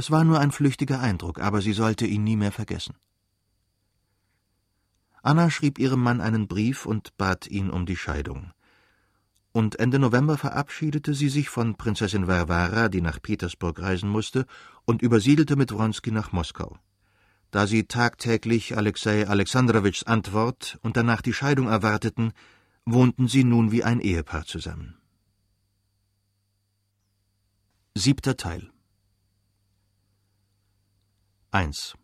Es 0.00 0.10
war 0.10 0.24
nur 0.24 0.40
ein 0.40 0.50
flüchtiger 0.50 0.98
Eindruck, 1.00 1.40
aber 1.40 1.60
sie 1.60 1.74
sollte 1.74 2.06
ihn 2.06 2.24
nie 2.24 2.36
mehr 2.42 2.52
vergessen. 2.52 2.94
Anna 5.22 5.50
schrieb 5.50 5.78
ihrem 5.78 6.02
Mann 6.02 6.22
einen 6.22 6.48
Brief 6.48 6.86
und 6.86 7.14
bat 7.18 7.46
ihn 7.46 7.68
um 7.68 7.84
die 7.84 7.98
Scheidung. 7.98 8.50
Und 9.52 9.78
Ende 9.78 9.98
November 9.98 10.38
verabschiedete 10.38 11.12
sie 11.12 11.28
sich 11.28 11.50
von 11.50 11.74
Prinzessin 11.74 12.26
Varvara, 12.26 12.88
die 12.88 13.02
nach 13.02 13.20
Petersburg 13.20 13.82
reisen 13.82 14.08
musste, 14.08 14.46
und 14.86 15.02
übersiedelte 15.02 15.54
mit 15.54 15.70
Wronski 15.70 16.12
nach 16.12 16.32
Moskau. 16.32 16.78
Da 17.50 17.66
sie 17.66 17.84
tagtäglich 17.84 18.78
Alexei 18.78 19.28
Alexandrowitschs 19.28 20.04
Antwort 20.04 20.78
und 20.80 20.96
danach 20.96 21.20
die 21.20 21.34
Scheidung 21.34 21.68
erwarteten, 21.68 22.32
wohnten 22.86 23.28
sie 23.28 23.44
nun 23.44 23.70
wie 23.70 23.84
ein 23.84 24.00
Ehepaar 24.00 24.46
zusammen. 24.46 24.96
Siebter 27.94 28.38
Teil 28.38 28.70
1 31.52 31.96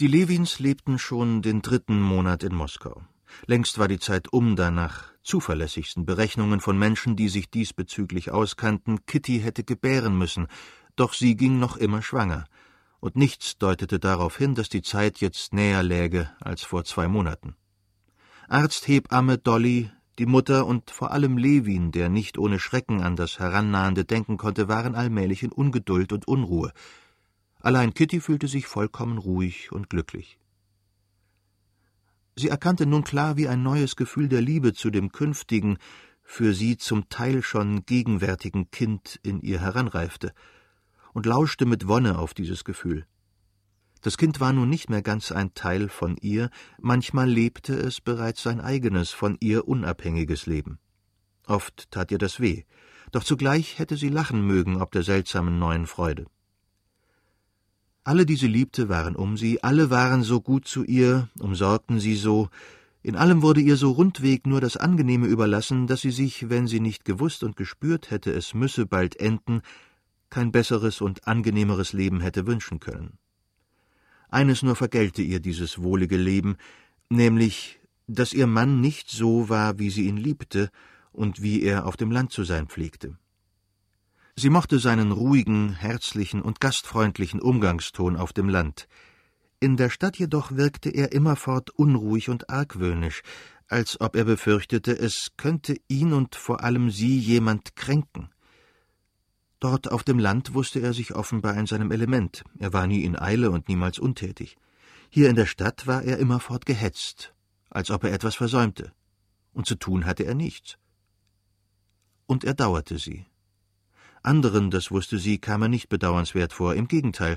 Die 0.00 0.06
Lewins 0.06 0.58
lebten 0.58 0.98
schon 0.98 1.40
den 1.40 1.62
dritten 1.62 1.98
Monat 1.98 2.42
in 2.42 2.54
Moskau. 2.54 3.02
Längst 3.46 3.78
war 3.78 3.88
die 3.88 3.98
Zeit 3.98 4.30
um, 4.34 4.54
da 4.54 4.70
nach 4.70 5.10
zuverlässigsten 5.22 6.04
Berechnungen 6.04 6.60
von 6.60 6.78
Menschen, 6.78 7.16
die 7.16 7.30
sich 7.30 7.48
diesbezüglich 7.48 8.32
auskannten, 8.32 9.06
Kitty 9.06 9.40
hätte 9.40 9.64
gebären 9.64 10.18
müssen, 10.18 10.46
doch 10.94 11.14
sie 11.14 11.36
ging 11.36 11.58
noch 11.58 11.78
immer 11.78 12.02
schwanger, 12.02 12.44
und 13.00 13.16
nichts 13.16 13.56
deutete 13.56 13.98
darauf 13.98 14.36
hin, 14.36 14.54
dass 14.54 14.68
die 14.68 14.82
Zeit 14.82 15.22
jetzt 15.22 15.54
näher 15.54 15.82
läge 15.82 16.30
als 16.38 16.64
vor 16.64 16.84
zwei 16.84 17.08
Monaten. 17.08 17.56
Arzt, 18.46 18.86
Hebamme, 18.88 19.38
Dolly, 19.38 19.90
die 20.20 20.26
Mutter 20.26 20.66
und 20.66 20.90
vor 20.90 21.12
allem 21.12 21.38
Lewin, 21.38 21.92
der 21.92 22.10
nicht 22.10 22.36
ohne 22.36 22.58
Schrecken 22.58 23.00
an 23.00 23.16
das 23.16 23.38
Herannahende 23.38 24.04
denken 24.04 24.36
konnte, 24.36 24.68
waren 24.68 24.94
allmählich 24.94 25.42
in 25.42 25.50
Ungeduld 25.50 26.12
und 26.12 26.28
Unruhe. 26.28 26.74
Allein 27.58 27.94
Kitty 27.94 28.20
fühlte 28.20 28.46
sich 28.46 28.66
vollkommen 28.66 29.16
ruhig 29.16 29.72
und 29.72 29.88
glücklich. 29.88 30.38
Sie 32.36 32.48
erkannte 32.48 32.84
nun 32.84 33.02
klar, 33.02 33.38
wie 33.38 33.48
ein 33.48 33.62
neues 33.62 33.96
Gefühl 33.96 34.28
der 34.28 34.42
Liebe 34.42 34.74
zu 34.74 34.90
dem 34.90 35.10
künftigen, 35.10 35.78
für 36.22 36.52
sie 36.52 36.76
zum 36.76 37.08
Teil 37.08 37.42
schon 37.42 37.86
gegenwärtigen 37.86 38.70
Kind 38.70 39.20
in 39.22 39.40
ihr 39.40 39.60
heranreifte, 39.60 40.34
und 41.14 41.24
lauschte 41.24 41.64
mit 41.64 41.88
Wonne 41.88 42.18
auf 42.18 42.34
dieses 42.34 42.64
Gefühl. 42.64 43.06
Das 44.02 44.16
Kind 44.16 44.40
war 44.40 44.52
nun 44.52 44.70
nicht 44.70 44.88
mehr 44.88 45.02
ganz 45.02 45.30
ein 45.30 45.52
Teil 45.52 45.88
von 45.90 46.16
ihr, 46.16 46.50
manchmal 46.80 47.28
lebte 47.28 47.74
es 47.74 48.00
bereits 48.00 48.42
sein 48.42 48.60
eigenes, 48.60 49.10
von 49.10 49.36
ihr 49.40 49.68
unabhängiges 49.68 50.46
Leben. 50.46 50.78
Oft 51.46 51.90
tat 51.90 52.10
ihr 52.10 52.18
das 52.18 52.40
weh, 52.40 52.64
doch 53.12 53.24
zugleich 53.24 53.78
hätte 53.78 53.96
sie 53.96 54.08
lachen 54.08 54.46
mögen 54.46 54.80
ob 54.80 54.92
der 54.92 55.02
seltsamen 55.02 55.58
neuen 55.58 55.86
Freude. 55.86 56.26
Alle, 58.02 58.24
die 58.24 58.36
sie 58.36 58.48
liebte, 58.48 58.88
waren 58.88 59.14
um 59.14 59.36
sie, 59.36 59.62
alle 59.62 59.90
waren 59.90 60.22
so 60.22 60.40
gut 60.40 60.66
zu 60.66 60.82
ihr, 60.84 61.28
umsorgten 61.38 62.00
sie 62.00 62.16
so, 62.16 62.48
in 63.02 63.16
allem 63.16 63.42
wurde 63.42 63.60
ihr 63.60 63.76
so 63.76 63.92
rundweg 63.92 64.46
nur 64.46 64.60
das 64.60 64.76
Angenehme 64.76 65.26
überlassen, 65.26 65.86
dass 65.86 66.00
sie 66.00 66.10
sich, 66.10 66.48
wenn 66.48 66.66
sie 66.66 66.80
nicht 66.80 67.04
gewusst 67.04 67.42
und 67.42 67.56
gespürt 67.56 68.10
hätte, 68.10 68.32
es 68.32 68.54
müsse 68.54 68.86
bald 68.86 69.16
enden, 69.16 69.60
kein 70.30 70.52
besseres 70.52 71.00
und 71.00 71.26
angenehmeres 71.26 71.92
Leben 71.92 72.20
hätte 72.20 72.46
wünschen 72.46 72.80
können. 72.80 73.18
Eines 74.30 74.62
nur 74.62 74.76
vergällte 74.76 75.22
ihr 75.22 75.40
dieses 75.40 75.82
wohlige 75.82 76.16
Leben, 76.16 76.56
nämlich, 77.08 77.80
dass 78.06 78.32
ihr 78.32 78.46
Mann 78.46 78.80
nicht 78.80 79.10
so 79.10 79.48
war, 79.48 79.78
wie 79.78 79.90
sie 79.90 80.06
ihn 80.06 80.16
liebte 80.16 80.70
und 81.12 81.42
wie 81.42 81.62
er 81.62 81.86
auf 81.86 81.96
dem 81.96 82.10
Land 82.10 82.32
zu 82.32 82.44
sein 82.44 82.68
pflegte. 82.68 83.18
Sie 84.36 84.50
mochte 84.50 84.78
seinen 84.78 85.12
ruhigen, 85.12 85.74
herzlichen 85.74 86.40
und 86.40 86.60
gastfreundlichen 86.60 87.40
Umgangston 87.40 88.16
auf 88.16 88.32
dem 88.32 88.48
Land. 88.48 88.88
In 89.58 89.76
der 89.76 89.90
Stadt 89.90 90.16
jedoch 90.16 90.52
wirkte 90.52 90.88
er 90.88 91.12
immerfort 91.12 91.70
unruhig 91.70 92.30
und 92.30 92.48
argwöhnisch, 92.48 93.22
als 93.68 94.00
ob 94.00 94.16
er 94.16 94.24
befürchtete, 94.24 94.98
es 94.98 95.32
könnte 95.36 95.76
ihn 95.88 96.12
und 96.12 96.34
vor 96.34 96.62
allem 96.62 96.90
sie 96.90 97.18
jemand 97.18 97.76
kränken. 97.76 98.30
Dort 99.60 99.92
auf 99.92 100.02
dem 100.02 100.18
Land 100.18 100.54
wusste 100.54 100.80
er 100.80 100.94
sich 100.94 101.14
offenbar 101.14 101.54
in 101.56 101.66
seinem 101.66 101.90
Element, 101.90 102.44
er 102.58 102.72
war 102.72 102.86
nie 102.86 103.04
in 103.04 103.18
Eile 103.18 103.50
und 103.50 103.68
niemals 103.68 103.98
untätig. 103.98 104.56
Hier 105.10 105.28
in 105.28 105.36
der 105.36 105.46
Stadt 105.46 105.86
war 105.86 106.02
er 106.02 106.18
immerfort 106.18 106.64
gehetzt, 106.64 107.34
als 107.68 107.90
ob 107.90 108.04
er 108.04 108.12
etwas 108.12 108.36
versäumte, 108.36 108.92
und 109.52 109.66
zu 109.66 109.74
tun 109.74 110.06
hatte 110.06 110.24
er 110.24 110.34
nichts. 110.34 110.78
Und 112.26 112.42
er 112.44 112.54
dauerte 112.54 112.98
sie. 112.98 113.26
Anderen, 114.22 114.70
das 114.70 114.90
wusste 114.90 115.18
sie, 115.18 115.38
kam 115.38 115.62
er 115.62 115.68
nicht 115.68 115.90
bedauernswert 115.90 116.54
vor, 116.54 116.74
im 116.74 116.88
Gegenteil, 116.88 117.36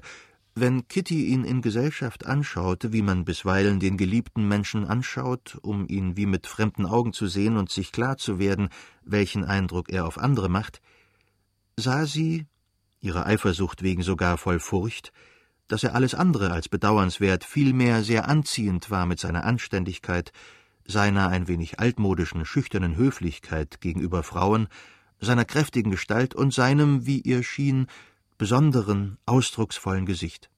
wenn 0.56 0.88
Kitty 0.88 1.26
ihn 1.26 1.44
in 1.44 1.62
Gesellschaft 1.62 2.26
anschaute, 2.26 2.94
wie 2.94 3.02
man 3.02 3.26
bisweilen 3.26 3.80
den 3.80 3.98
geliebten 3.98 4.48
Menschen 4.48 4.86
anschaut, 4.86 5.58
um 5.62 5.88
ihn 5.88 6.16
wie 6.16 6.28
mit 6.28 6.46
fremden 6.48 6.86
Augen 6.86 7.12
zu 7.12 7.28
sehen 7.28 7.58
und 7.58 7.72
sich 7.72 7.92
klar 7.92 8.18
zu 8.18 8.38
werden, 8.38 8.70
welchen 9.04 9.44
Eindruck 9.44 9.90
er 9.90 10.06
auf 10.06 10.20
andere 10.20 10.50
macht, 10.50 10.80
sah 11.78 12.06
sie, 12.06 12.46
ihrer 13.00 13.26
Eifersucht 13.26 13.84
wegen 13.84 14.04
sogar 14.04 14.38
voll 14.38 14.60
Furcht, 14.60 15.12
dass 15.68 15.84
er 15.84 15.96
alles 15.96 16.14
andere 16.14 16.52
als 16.52 16.70
bedauernswert, 16.70 17.44
vielmehr 17.44 18.04
sehr 18.04 18.28
anziehend 18.28 18.92
war 18.92 19.06
mit 19.06 19.20
seiner 19.20 19.44
Anständigkeit, 19.44 20.32
seiner 20.86 21.30
ein 21.30 21.48
wenig 21.48 21.80
altmodischen, 21.80 22.46
schüchternen 22.46 22.96
Höflichkeit 22.96 23.82
gegenüber 23.82 24.24
Frauen, 24.24 24.68
seiner 25.20 25.46
kräftigen 25.46 25.92
Gestalt 25.92 26.36
und 26.36 26.54
seinem, 26.54 27.06
wie 27.06 27.22
ihr 27.22 27.44
schien, 27.44 27.88
besonderen, 28.38 29.18
ausdrucksvollen 29.26 30.06
Gesicht. 30.06 30.50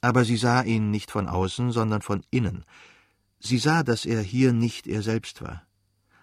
Aber 0.00 0.24
sie 0.24 0.36
sah 0.36 0.62
ihn 0.62 0.90
nicht 0.90 1.10
von 1.10 1.28
außen, 1.28 1.72
sondern 1.72 2.02
von 2.02 2.22
innen. 2.30 2.64
Sie 3.40 3.58
sah, 3.58 3.82
dass 3.82 4.06
er 4.06 4.22
hier 4.22 4.52
nicht 4.52 4.86
er 4.86 5.02
selbst 5.02 5.42
war. 5.42 5.66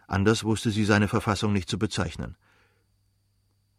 Anders 0.07 0.43
wusste 0.43 0.71
sie 0.71 0.85
seine 0.85 1.07
Verfassung 1.07 1.51
nicht 1.51 1.69
zu 1.69 1.77
bezeichnen. 1.77 2.37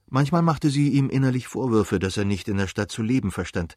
Manchmal 0.08 0.42
machte 0.42 0.70
sie 0.70 0.90
ihm 0.90 1.10
innerlich 1.10 1.48
Vorwürfe, 1.48 1.98
dass 1.98 2.16
er 2.16 2.24
nicht 2.24 2.48
in 2.48 2.56
der 2.56 2.68
Stadt 2.68 2.90
zu 2.90 3.02
leben 3.02 3.32
verstand. 3.32 3.76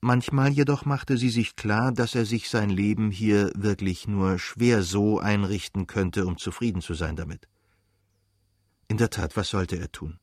Manchmal 0.00 0.50
jedoch 0.50 0.84
machte 0.84 1.16
sie 1.16 1.30
sich 1.30 1.56
klar, 1.56 1.92
dass 1.92 2.14
er 2.14 2.24
sich 2.24 2.48
sein 2.48 2.70
Leben 2.70 3.10
hier 3.10 3.50
wirklich 3.54 4.06
nur 4.06 4.38
schwer 4.38 4.82
so 4.82 5.18
einrichten 5.18 5.86
könnte, 5.86 6.26
um 6.26 6.36
zufrieden 6.36 6.82
zu 6.82 6.94
sein 6.94 7.16
damit. 7.16 7.48
In 8.88 8.96
der 8.96 9.10
Tat, 9.10 9.36
was 9.36 9.48
sollte 9.48 9.76
er 9.76 9.90
tun? 9.92 10.18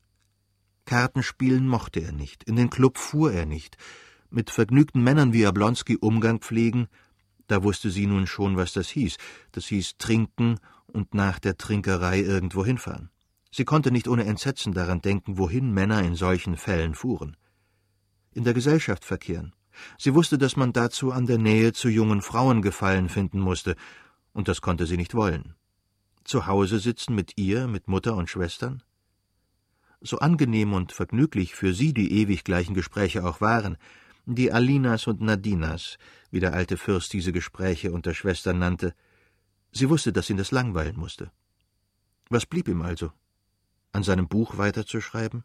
Kartenspielen 0.86 1.68
mochte 1.68 2.00
er 2.00 2.12
nicht, 2.12 2.44
in 2.44 2.56
den 2.56 2.70
Club 2.70 2.98
fuhr 2.98 3.32
er 3.32 3.46
nicht. 3.46 3.78
Mit 4.30 4.50
vergnügten 4.50 5.04
Männern 5.04 5.34
wie 5.34 5.42
Jablonski 5.42 5.98
Umgang 5.98 6.40
pflegen, 6.40 6.88
da 7.48 7.64
wusste 7.64 7.90
sie 7.90 8.08
nun 8.08 8.28
schon, 8.28 8.56
was 8.56 8.74
das 8.74 8.88
hieß. 8.90 9.18
Das 9.52 9.66
hieß 9.66 9.98
trinken 9.98 10.58
und 10.88 11.14
nach 11.14 11.38
der 11.38 11.58
Trinkerei 11.58 12.22
irgendwo 12.22 12.66
hinfahren. 12.66 13.10
Sie 13.52 13.66
konnte 13.66 13.92
nicht 13.92 14.08
ohne 14.08 14.26
Entsetzen 14.26 14.74
daran 14.74 15.02
denken, 15.02 15.38
wohin 15.38 15.72
Männer 15.72 16.02
in 16.04 16.16
solchen 16.16 16.58
Fällen 16.58 16.96
fuhren. 16.96 17.38
In 18.34 18.44
der 18.44 18.54
Gesellschaft 18.54 19.04
verkehren. 19.06 19.54
Sie 19.98 20.14
wusste, 20.14 20.38
dass 20.38 20.56
man 20.56 20.74
dazu 20.74 21.12
an 21.12 21.26
der 21.26 21.38
Nähe 21.38 21.74
zu 21.74 21.90
jungen 21.90 22.22
Frauen 22.22 22.62
Gefallen 22.62 23.10
finden 23.10 23.40
musste, 23.40 23.76
und 24.34 24.48
das 24.48 24.62
konnte 24.62 24.86
sie 24.86 24.98
nicht 24.98 25.14
wollen. 25.14 25.56
Zu 26.24 26.48
Hause 26.48 26.80
sitzen 26.80 27.16
mit 27.16 27.34
ihr, 27.38 27.68
mit 27.68 27.88
Mutter 27.88 28.16
und 28.16 28.30
Schwestern? 28.30 28.84
so 30.02 30.18
angenehm 30.20 30.74
und 30.74 30.92
vergnüglich 30.92 31.56
für 31.56 31.74
sie 31.74 31.94
die 31.94 32.12
ewig 32.22 32.44
gleichen 32.44 32.74
Gespräche 32.74 33.24
auch 33.24 33.40
waren, 33.40 33.78
die 34.26 34.52
Alinas 34.52 35.08
und 35.08 35.22
Nadinas, 35.22 35.98
wie 36.32 36.40
der 36.40 36.54
alte 36.54 36.78
Fürst 36.78 37.14
diese 37.14 37.32
Gespräche 37.32 37.92
unter 37.92 38.14
Schwestern 38.14 38.60
nannte, 38.60 38.96
sie 39.72 39.90
wusste, 39.90 40.12
dass 40.12 40.30
ihn 40.30 40.38
das 40.38 40.52
langweilen 40.52 40.98
musste. 40.98 41.32
Was 42.30 42.46
blieb 42.46 42.68
ihm 42.68 42.82
also? 42.82 43.12
An 43.92 44.04
seinem 44.04 44.28
Buch 44.28 44.58
weiterzuschreiben? 44.58 45.44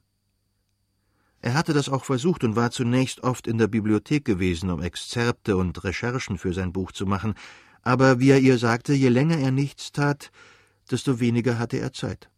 Er 1.40 1.54
hatte 1.54 1.72
das 1.72 1.88
auch 1.88 2.04
versucht 2.04 2.44
und 2.44 2.56
war 2.56 2.70
zunächst 2.70 3.22
oft 3.22 3.46
in 3.46 3.58
der 3.58 3.68
Bibliothek 3.68 4.24
gewesen, 4.24 4.70
um 4.70 4.82
Exzerpte 4.82 5.56
und 5.56 5.84
Recherchen 5.84 6.38
für 6.38 6.52
sein 6.52 6.72
Buch 6.72 6.92
zu 6.92 7.06
machen, 7.06 7.34
aber 7.82 8.18
wie 8.18 8.30
er 8.30 8.40
ihr 8.40 8.58
sagte, 8.58 8.92
je 8.94 9.08
länger 9.08 9.38
er 9.38 9.52
nichts 9.52 9.92
tat, 9.92 10.32
desto 10.90 11.20
weniger 11.20 11.58
hatte 11.58 11.78
er 11.78 11.92
Zeit. 11.92 12.30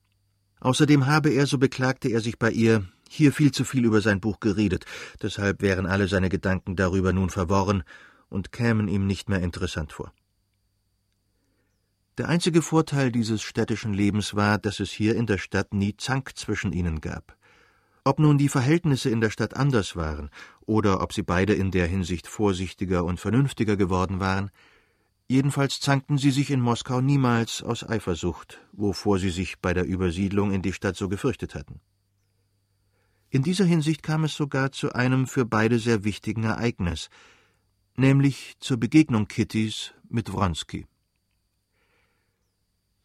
Außerdem 0.60 1.06
habe 1.06 1.30
er, 1.30 1.46
so 1.46 1.58
beklagte 1.58 2.08
er 2.08 2.20
sich 2.20 2.38
bei 2.38 2.50
ihr, 2.50 2.86
hier 3.08 3.32
viel 3.32 3.52
zu 3.52 3.64
viel 3.64 3.84
über 3.84 4.00
sein 4.00 4.20
Buch 4.20 4.40
geredet, 4.40 4.84
deshalb 5.22 5.62
wären 5.62 5.86
alle 5.86 6.08
seine 6.08 6.28
Gedanken 6.28 6.76
darüber 6.76 7.12
nun 7.12 7.30
verworren 7.30 7.84
und 8.28 8.52
kämen 8.52 8.88
ihm 8.88 9.06
nicht 9.06 9.28
mehr 9.28 9.40
interessant 9.40 9.92
vor. 9.92 10.12
Der 12.18 12.28
einzige 12.28 12.62
Vorteil 12.62 13.12
dieses 13.12 13.42
städtischen 13.42 13.94
Lebens 13.94 14.34
war, 14.34 14.58
dass 14.58 14.80
es 14.80 14.90
hier 14.90 15.14
in 15.14 15.26
der 15.26 15.38
Stadt 15.38 15.72
nie 15.72 15.96
Zank 15.96 16.36
zwischen 16.36 16.72
ihnen 16.72 17.00
gab. 17.00 17.36
Ob 18.04 18.18
nun 18.18 18.38
die 18.38 18.48
Verhältnisse 18.48 19.08
in 19.08 19.20
der 19.20 19.30
Stadt 19.30 19.54
anders 19.54 19.94
waren 19.94 20.30
oder 20.66 21.00
ob 21.00 21.12
sie 21.12 21.22
beide 21.22 21.54
in 21.54 21.70
der 21.70 21.86
Hinsicht 21.86 22.26
vorsichtiger 22.26 23.04
und 23.04 23.20
vernünftiger 23.20 23.76
geworden 23.76 24.20
waren, 24.20 24.50
Jedenfalls 25.30 25.78
zankten 25.78 26.16
sie 26.16 26.30
sich 26.30 26.50
in 26.50 26.62
Moskau 26.62 27.02
niemals 27.02 27.62
aus 27.62 27.86
Eifersucht, 27.86 28.60
wovor 28.72 29.18
sie 29.18 29.28
sich 29.28 29.58
bei 29.58 29.74
der 29.74 29.84
Übersiedlung 29.84 30.52
in 30.52 30.62
die 30.62 30.72
Stadt 30.72 30.96
so 30.96 31.10
gefürchtet 31.10 31.54
hatten. 31.54 31.82
In 33.28 33.42
dieser 33.42 33.66
Hinsicht 33.66 34.02
kam 34.02 34.24
es 34.24 34.34
sogar 34.34 34.72
zu 34.72 34.94
einem 34.94 35.26
für 35.26 35.44
beide 35.44 35.78
sehr 35.78 36.02
wichtigen 36.02 36.44
Ereignis, 36.44 37.10
nämlich 37.94 38.56
zur 38.58 38.78
Begegnung 38.78 39.28
Kittys 39.28 39.92
mit 40.08 40.32
Wronski. 40.32 40.86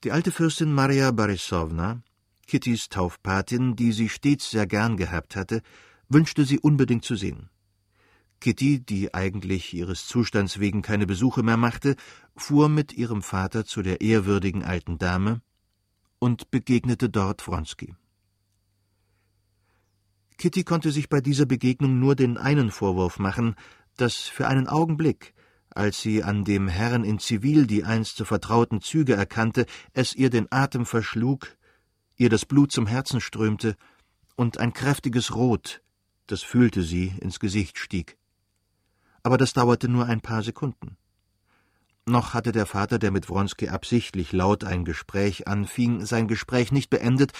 Die 0.03 0.11
alte 0.11 0.31
Fürstin 0.31 0.73
Maria 0.73 1.11
Borisowna, 1.11 2.03
Kittys 2.45 2.89
Taufpatin, 2.89 3.77
die 3.77 3.93
sie 3.93 4.09
stets 4.09 4.51
sehr 4.51 4.67
gern 4.67 4.97
gehabt 4.97 5.37
hatte, 5.37 5.61
wünschte 6.09 6.43
sie 6.43 6.59
unbedingt 6.59 7.05
zu 7.05 7.15
sehen. 7.15 7.49
Kitty, 8.41 8.81
die 8.81 9.13
eigentlich 9.13 9.73
ihres 9.73 10.05
Zustands 10.05 10.59
wegen 10.59 10.81
keine 10.81 11.07
Besuche 11.07 11.41
mehr 11.41 11.55
machte, 11.55 11.95
fuhr 12.35 12.67
mit 12.67 12.91
ihrem 12.91 13.21
Vater 13.21 13.63
zu 13.63 13.81
der 13.81 14.01
ehrwürdigen 14.01 14.65
alten 14.65 14.97
Dame 14.97 15.41
und 16.19 16.51
begegnete 16.51 17.09
dort 17.09 17.47
Wronski. 17.47 17.95
Kitty 20.37 20.65
konnte 20.65 20.91
sich 20.91 21.07
bei 21.07 21.21
dieser 21.21 21.45
Begegnung 21.45 21.99
nur 21.99 22.15
den 22.15 22.37
einen 22.37 22.71
Vorwurf 22.71 23.19
machen, 23.19 23.55
dass 23.95 24.15
für 24.15 24.49
einen 24.49 24.67
Augenblick, 24.67 25.33
als 25.75 26.01
sie 26.01 26.23
an 26.23 26.43
dem 26.43 26.67
Herrn 26.67 27.03
in 27.03 27.19
Zivil 27.19 27.67
die 27.67 27.83
einst 27.83 28.17
so 28.17 28.25
vertrauten 28.25 28.81
Züge 28.81 29.13
erkannte, 29.13 29.65
es 29.93 30.15
ihr 30.15 30.29
den 30.29 30.51
Atem 30.51 30.85
verschlug, 30.85 31.57
ihr 32.15 32.29
das 32.29 32.45
Blut 32.45 32.71
zum 32.71 32.87
Herzen 32.87 33.21
strömte 33.21 33.75
und 34.35 34.57
ein 34.57 34.73
kräftiges 34.73 35.35
Rot, 35.35 35.81
das 36.27 36.41
fühlte 36.41 36.83
sie, 36.83 37.13
ins 37.19 37.39
Gesicht 37.39 37.77
stieg 37.77 38.17
aber 39.23 39.37
das 39.37 39.53
dauerte 39.53 39.87
nur 39.87 40.05
ein 40.05 40.21
paar 40.21 40.43
Sekunden. 40.43 40.97
Noch 42.05 42.33
hatte 42.33 42.51
der 42.51 42.65
Vater, 42.65 42.99
der 42.99 43.11
mit 43.11 43.29
Wronski 43.29 43.69
absichtlich 43.69 44.33
laut 44.33 44.65
ein 44.65 44.83
Gespräch 44.83 45.47
anfing, 45.47 46.05
sein 46.05 46.27
Gespräch 46.27 46.73
nicht 46.73 46.89
beendet, 46.89 47.31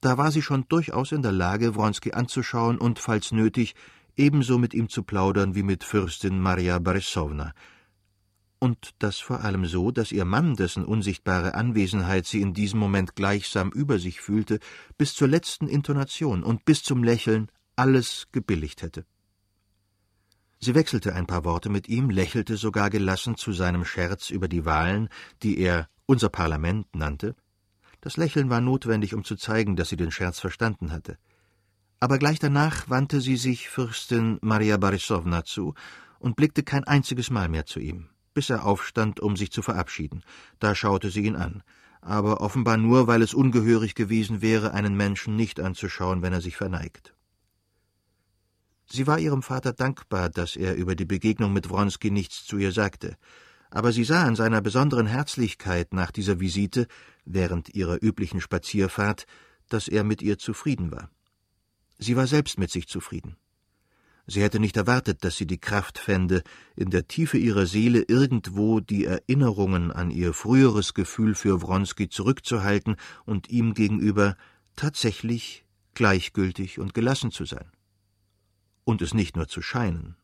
da 0.00 0.16
war 0.16 0.32
sie 0.32 0.42
schon 0.42 0.66
durchaus 0.68 1.12
in 1.12 1.22
der 1.22 1.32
Lage, 1.32 1.74
Wronski 1.74 2.12
anzuschauen 2.12 2.78
und, 2.78 2.98
falls 2.98 3.32
nötig, 3.32 3.74
ebenso 4.18 4.58
mit 4.58 4.74
ihm 4.74 4.88
zu 4.88 5.02
plaudern 5.02 5.54
wie 5.54 5.62
mit 5.62 5.84
Fürstin 5.84 6.40
Maria 6.40 6.78
Borisowna. 6.78 7.52
Und 8.58 8.90
das 8.98 9.18
vor 9.18 9.44
allem 9.44 9.66
so, 9.66 9.92
dass 9.92 10.10
ihr 10.10 10.24
Mann, 10.24 10.56
dessen 10.56 10.84
unsichtbare 10.84 11.54
Anwesenheit 11.54 12.26
sie 12.26 12.40
in 12.40 12.54
diesem 12.54 12.80
Moment 12.80 13.14
gleichsam 13.14 13.70
über 13.70 14.00
sich 14.00 14.20
fühlte, 14.20 14.58
bis 14.96 15.14
zur 15.14 15.28
letzten 15.28 15.68
Intonation 15.68 16.42
und 16.42 16.64
bis 16.64 16.82
zum 16.82 17.04
Lächeln 17.04 17.48
alles 17.76 18.26
gebilligt 18.32 18.82
hätte. 18.82 19.06
Sie 20.60 20.74
wechselte 20.74 21.14
ein 21.14 21.28
paar 21.28 21.44
Worte 21.44 21.68
mit 21.70 21.88
ihm, 21.88 22.10
lächelte 22.10 22.56
sogar 22.56 22.90
gelassen 22.90 23.36
zu 23.36 23.52
seinem 23.52 23.84
Scherz 23.84 24.30
über 24.30 24.48
die 24.48 24.64
Wahlen, 24.64 25.08
die 25.44 25.58
er 25.58 25.88
unser 26.06 26.28
Parlament 26.28 26.96
nannte. 26.96 27.36
Das 28.00 28.16
Lächeln 28.16 28.50
war 28.50 28.60
notwendig, 28.60 29.14
um 29.14 29.22
zu 29.22 29.36
zeigen, 29.36 29.76
dass 29.76 29.90
sie 29.90 29.96
den 29.96 30.10
Scherz 30.10 30.40
verstanden 30.40 30.90
hatte. 30.90 31.16
Aber 32.00 32.18
gleich 32.18 32.38
danach 32.38 32.88
wandte 32.88 33.20
sie 33.20 33.36
sich 33.36 33.68
Fürstin 33.68 34.38
Maria 34.40 34.76
Borisowna 34.76 35.44
zu 35.44 35.74
und 36.20 36.36
blickte 36.36 36.62
kein 36.62 36.84
einziges 36.84 37.30
Mal 37.30 37.48
mehr 37.48 37.66
zu 37.66 37.80
ihm, 37.80 38.08
bis 38.34 38.50
er 38.50 38.64
aufstand, 38.64 39.18
um 39.20 39.36
sich 39.36 39.50
zu 39.50 39.62
verabschieden. 39.62 40.22
Da 40.60 40.76
schaute 40.76 41.10
sie 41.10 41.24
ihn 41.24 41.34
an, 41.34 41.62
aber 42.00 42.40
offenbar 42.40 42.76
nur, 42.76 43.08
weil 43.08 43.22
es 43.22 43.34
ungehörig 43.34 43.96
gewesen 43.96 44.42
wäre, 44.42 44.74
einen 44.74 44.96
Menschen 44.96 45.34
nicht 45.34 45.58
anzuschauen, 45.58 46.22
wenn 46.22 46.32
er 46.32 46.40
sich 46.40 46.56
verneigt. 46.56 47.14
Sie 48.86 49.06
war 49.06 49.18
ihrem 49.18 49.42
Vater 49.42 49.72
dankbar, 49.72 50.30
dass 50.30 50.56
er 50.56 50.76
über 50.76 50.94
die 50.94 51.04
Begegnung 51.04 51.52
mit 51.52 51.68
Wronski 51.68 52.10
nichts 52.10 52.44
zu 52.46 52.58
ihr 52.58 52.72
sagte, 52.72 53.16
aber 53.70 53.92
sie 53.92 54.04
sah 54.04 54.24
an 54.24 54.36
seiner 54.36 54.62
besonderen 54.62 55.06
Herzlichkeit 55.06 55.92
nach 55.92 56.10
dieser 56.10 56.40
Visite, 56.40 56.86
während 57.26 57.74
ihrer 57.74 58.02
üblichen 58.02 58.40
Spazierfahrt, 58.40 59.26
dass 59.68 59.88
er 59.88 60.04
mit 60.04 60.22
ihr 60.22 60.38
zufrieden 60.38 60.90
war. 60.90 61.10
Sie 61.98 62.16
war 62.16 62.26
selbst 62.26 62.58
mit 62.58 62.70
sich 62.70 62.88
zufrieden. 62.88 63.36
Sie 64.30 64.42
hätte 64.42 64.60
nicht 64.60 64.76
erwartet, 64.76 65.24
dass 65.24 65.36
sie 65.36 65.46
die 65.46 65.58
Kraft 65.58 65.98
fände, 65.98 66.42
in 66.76 66.90
der 66.90 67.08
Tiefe 67.08 67.38
ihrer 67.38 67.64
Seele 67.66 68.02
irgendwo 68.06 68.78
die 68.78 69.06
Erinnerungen 69.06 69.90
an 69.90 70.10
ihr 70.10 70.34
früheres 70.34 70.92
Gefühl 70.92 71.34
für 71.34 71.62
Wronski 71.62 72.10
zurückzuhalten 72.10 72.96
und 73.24 73.48
ihm 73.48 73.72
gegenüber 73.72 74.36
tatsächlich 74.76 75.64
gleichgültig 75.94 76.78
und 76.78 76.92
gelassen 76.92 77.30
zu 77.30 77.46
sein. 77.46 77.72
Und 78.84 79.00
es 79.00 79.14
nicht 79.14 79.34
nur 79.34 79.48
zu 79.48 79.62
scheinen. 79.62 80.16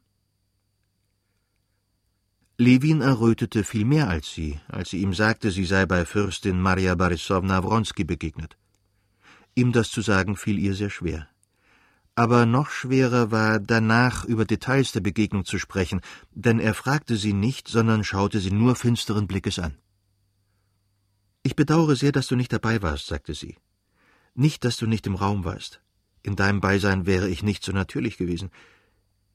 Levin 2.59 3.01
errötete 3.01 3.65
viel 3.65 3.87
mehr 3.87 4.09
als 4.09 4.33
sie, 4.33 4.61
als 4.69 4.91
sie 4.91 4.99
ihm 4.99 5.15
sagte, 5.15 5.51
sie 5.51 5.65
sei 5.65 5.87
bei 5.87 6.05
Fürstin 6.05 6.61
Maria 6.61 6.95
Borisowna 6.95 7.65
Wronski 7.65 8.05
begegnet. 8.05 8.57
Ihm 9.55 9.73
das 9.73 9.91
zu 9.91 10.03
sagen 10.03 10.37
fiel 10.37 10.59
ihr 10.59 10.75
sehr 10.75 10.91
schwer. 10.91 11.29
Aber 12.17 12.47
noch 12.47 12.71
schwerer 12.71 13.33
war 13.33 13.59
danach 13.59 14.25
über 14.25 14.45
Details 14.45 14.93
der 14.93 15.01
Begegnung 15.01 15.45
zu 15.45 15.59
sprechen, 15.59 16.01
denn 16.33 16.61
er 16.61 16.75
fragte 16.75 17.17
sie 17.17 17.33
nicht, 17.33 17.67
sondern 17.67 18.05
schaute 18.05 18.39
sie 18.39 18.53
nur 18.53 18.77
finsteren 18.77 19.27
Blickes 19.27 19.59
an. 19.59 19.75
Ich 21.43 21.57
bedauere 21.57 21.97
sehr, 21.97 22.13
dass 22.13 22.29
du 22.29 22.37
nicht 22.37 22.53
dabei 22.53 22.83
warst, 22.83 23.07
sagte 23.07 23.35
sie. 23.35 23.57
Nicht, 24.35 24.65
dass 24.65 24.77
du 24.77 24.87
nicht 24.87 25.07
im 25.07 25.17
Raum 25.17 25.45
warst. 25.45 25.81
In 26.23 26.37
deinem 26.37 26.61
Beisein 26.61 27.05
wäre 27.05 27.29
ich 27.29 27.43
nicht 27.43 27.65
so 27.65 27.73
natürlich 27.73 28.17
gewesen. 28.17 28.51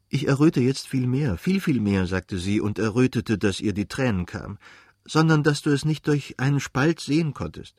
Ich 0.08 0.28
erröte 0.28 0.62
jetzt 0.62 0.88
viel 0.88 1.06
mehr, 1.06 1.38
viel, 1.38 1.62
viel 1.62 1.82
mehr, 1.82 2.08
sagte 2.08 2.40
sie 2.40 2.62
und 2.62 2.80
errötete, 2.80 3.38
dass 3.38 3.60
ihr 3.60 3.74
die 3.74 3.88
Tränen 3.88 4.26
kamen, 4.26 4.58
sondern 5.06 5.44
dass 5.44 5.62
du 5.62 5.70
es 5.70 5.86
nicht 5.86 6.08
durch 6.08 6.40
einen 6.40 6.60
Spalt 6.60 7.00
sehen 7.00 7.34
konntest. 7.34 7.76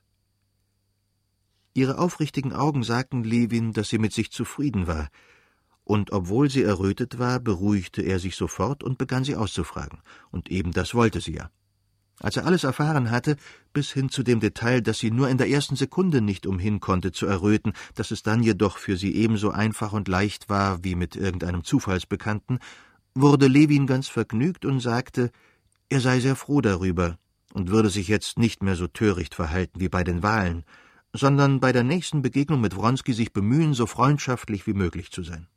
Ihre 1.72 1.98
aufrichtigen 1.98 2.52
Augen 2.52 2.83
sagten 2.83 3.22
Levin, 3.22 3.72
dass 3.72 3.88
sie 3.88 3.98
mit 3.98 4.12
sich 4.12 4.30
zufrieden 4.30 4.87
war, 4.87 5.09
und 5.85 6.12
obwohl 6.12 6.48
sie 6.50 6.62
errötet 6.62 7.18
war, 7.18 7.40
beruhigte 7.40 8.02
er 8.02 8.18
sich 8.18 8.37
sofort 8.37 8.85
und 8.85 8.98
begann 8.98 9.24
sie 9.24 9.37
auszufragen, 9.37 10.00
und 10.30 10.50
eben 10.50 10.72
das 10.72 10.94
wollte 10.94 11.20
sie 11.20 11.35
ja. 11.35 11.50
Als 12.20 12.37
er 12.37 12.44
alles 12.44 12.64
erfahren 12.64 13.11
hatte, 13.11 13.37
bis 13.72 13.90
hin 13.92 14.11
zu 14.11 14.22
dem 14.22 14.40
Detail, 14.40 14.83
dass 14.83 14.98
sie 14.98 15.11
nur 15.11 15.28
in 15.30 15.38
der 15.38 15.48
ersten 15.48 15.74
Sekunde 15.74 16.20
nicht 16.20 16.46
umhin 16.46 16.78
konnte 16.78 17.12
zu 17.12 17.26
erröten, 17.26 17.72
dass 17.94 18.11
es 18.11 18.22
dann 18.22 18.42
jedoch 18.42 18.76
für 18.76 18.96
sie 18.96 19.14
ebenso 19.14 19.50
einfach 19.50 19.92
und 19.94 20.06
leicht 20.06 20.50
war 20.50 20.85
wie 20.85 20.94
mit 20.94 21.16
irgendeinem 21.16 21.64
Zufallsbekannten, 21.64 22.59
wurde 23.14 23.46
Levin 23.46 23.87
ganz 23.87 24.06
vergnügt 24.09 24.64
und 24.66 24.80
sagte, 24.80 25.30
er 25.88 26.00
sei 26.00 26.20
sehr 26.20 26.37
froh 26.37 26.61
darüber 26.61 27.16
und 27.54 27.70
würde 27.70 27.88
sich 27.88 28.06
jetzt 28.06 28.38
nicht 28.38 28.62
mehr 28.62 28.76
so 28.76 28.87
töricht 28.87 29.35
verhalten 29.35 29.80
wie 29.80 29.88
bei 29.88 30.04
den 30.04 30.22
Wahlen, 30.22 30.64
sondern 31.12 31.61
bei 31.61 31.73
der 31.73 31.83
nächsten 31.83 32.23
Begegnung 32.23 32.61
mit 32.61 32.77
Wronski 32.77 33.12
sich 33.12 33.33
bemühen, 33.33 33.75
so 33.75 33.87
freundschaftlich 33.87 34.66
wie 34.66 34.75
möglich 34.75 35.11
zu 35.11 35.23
sein. 35.23 35.49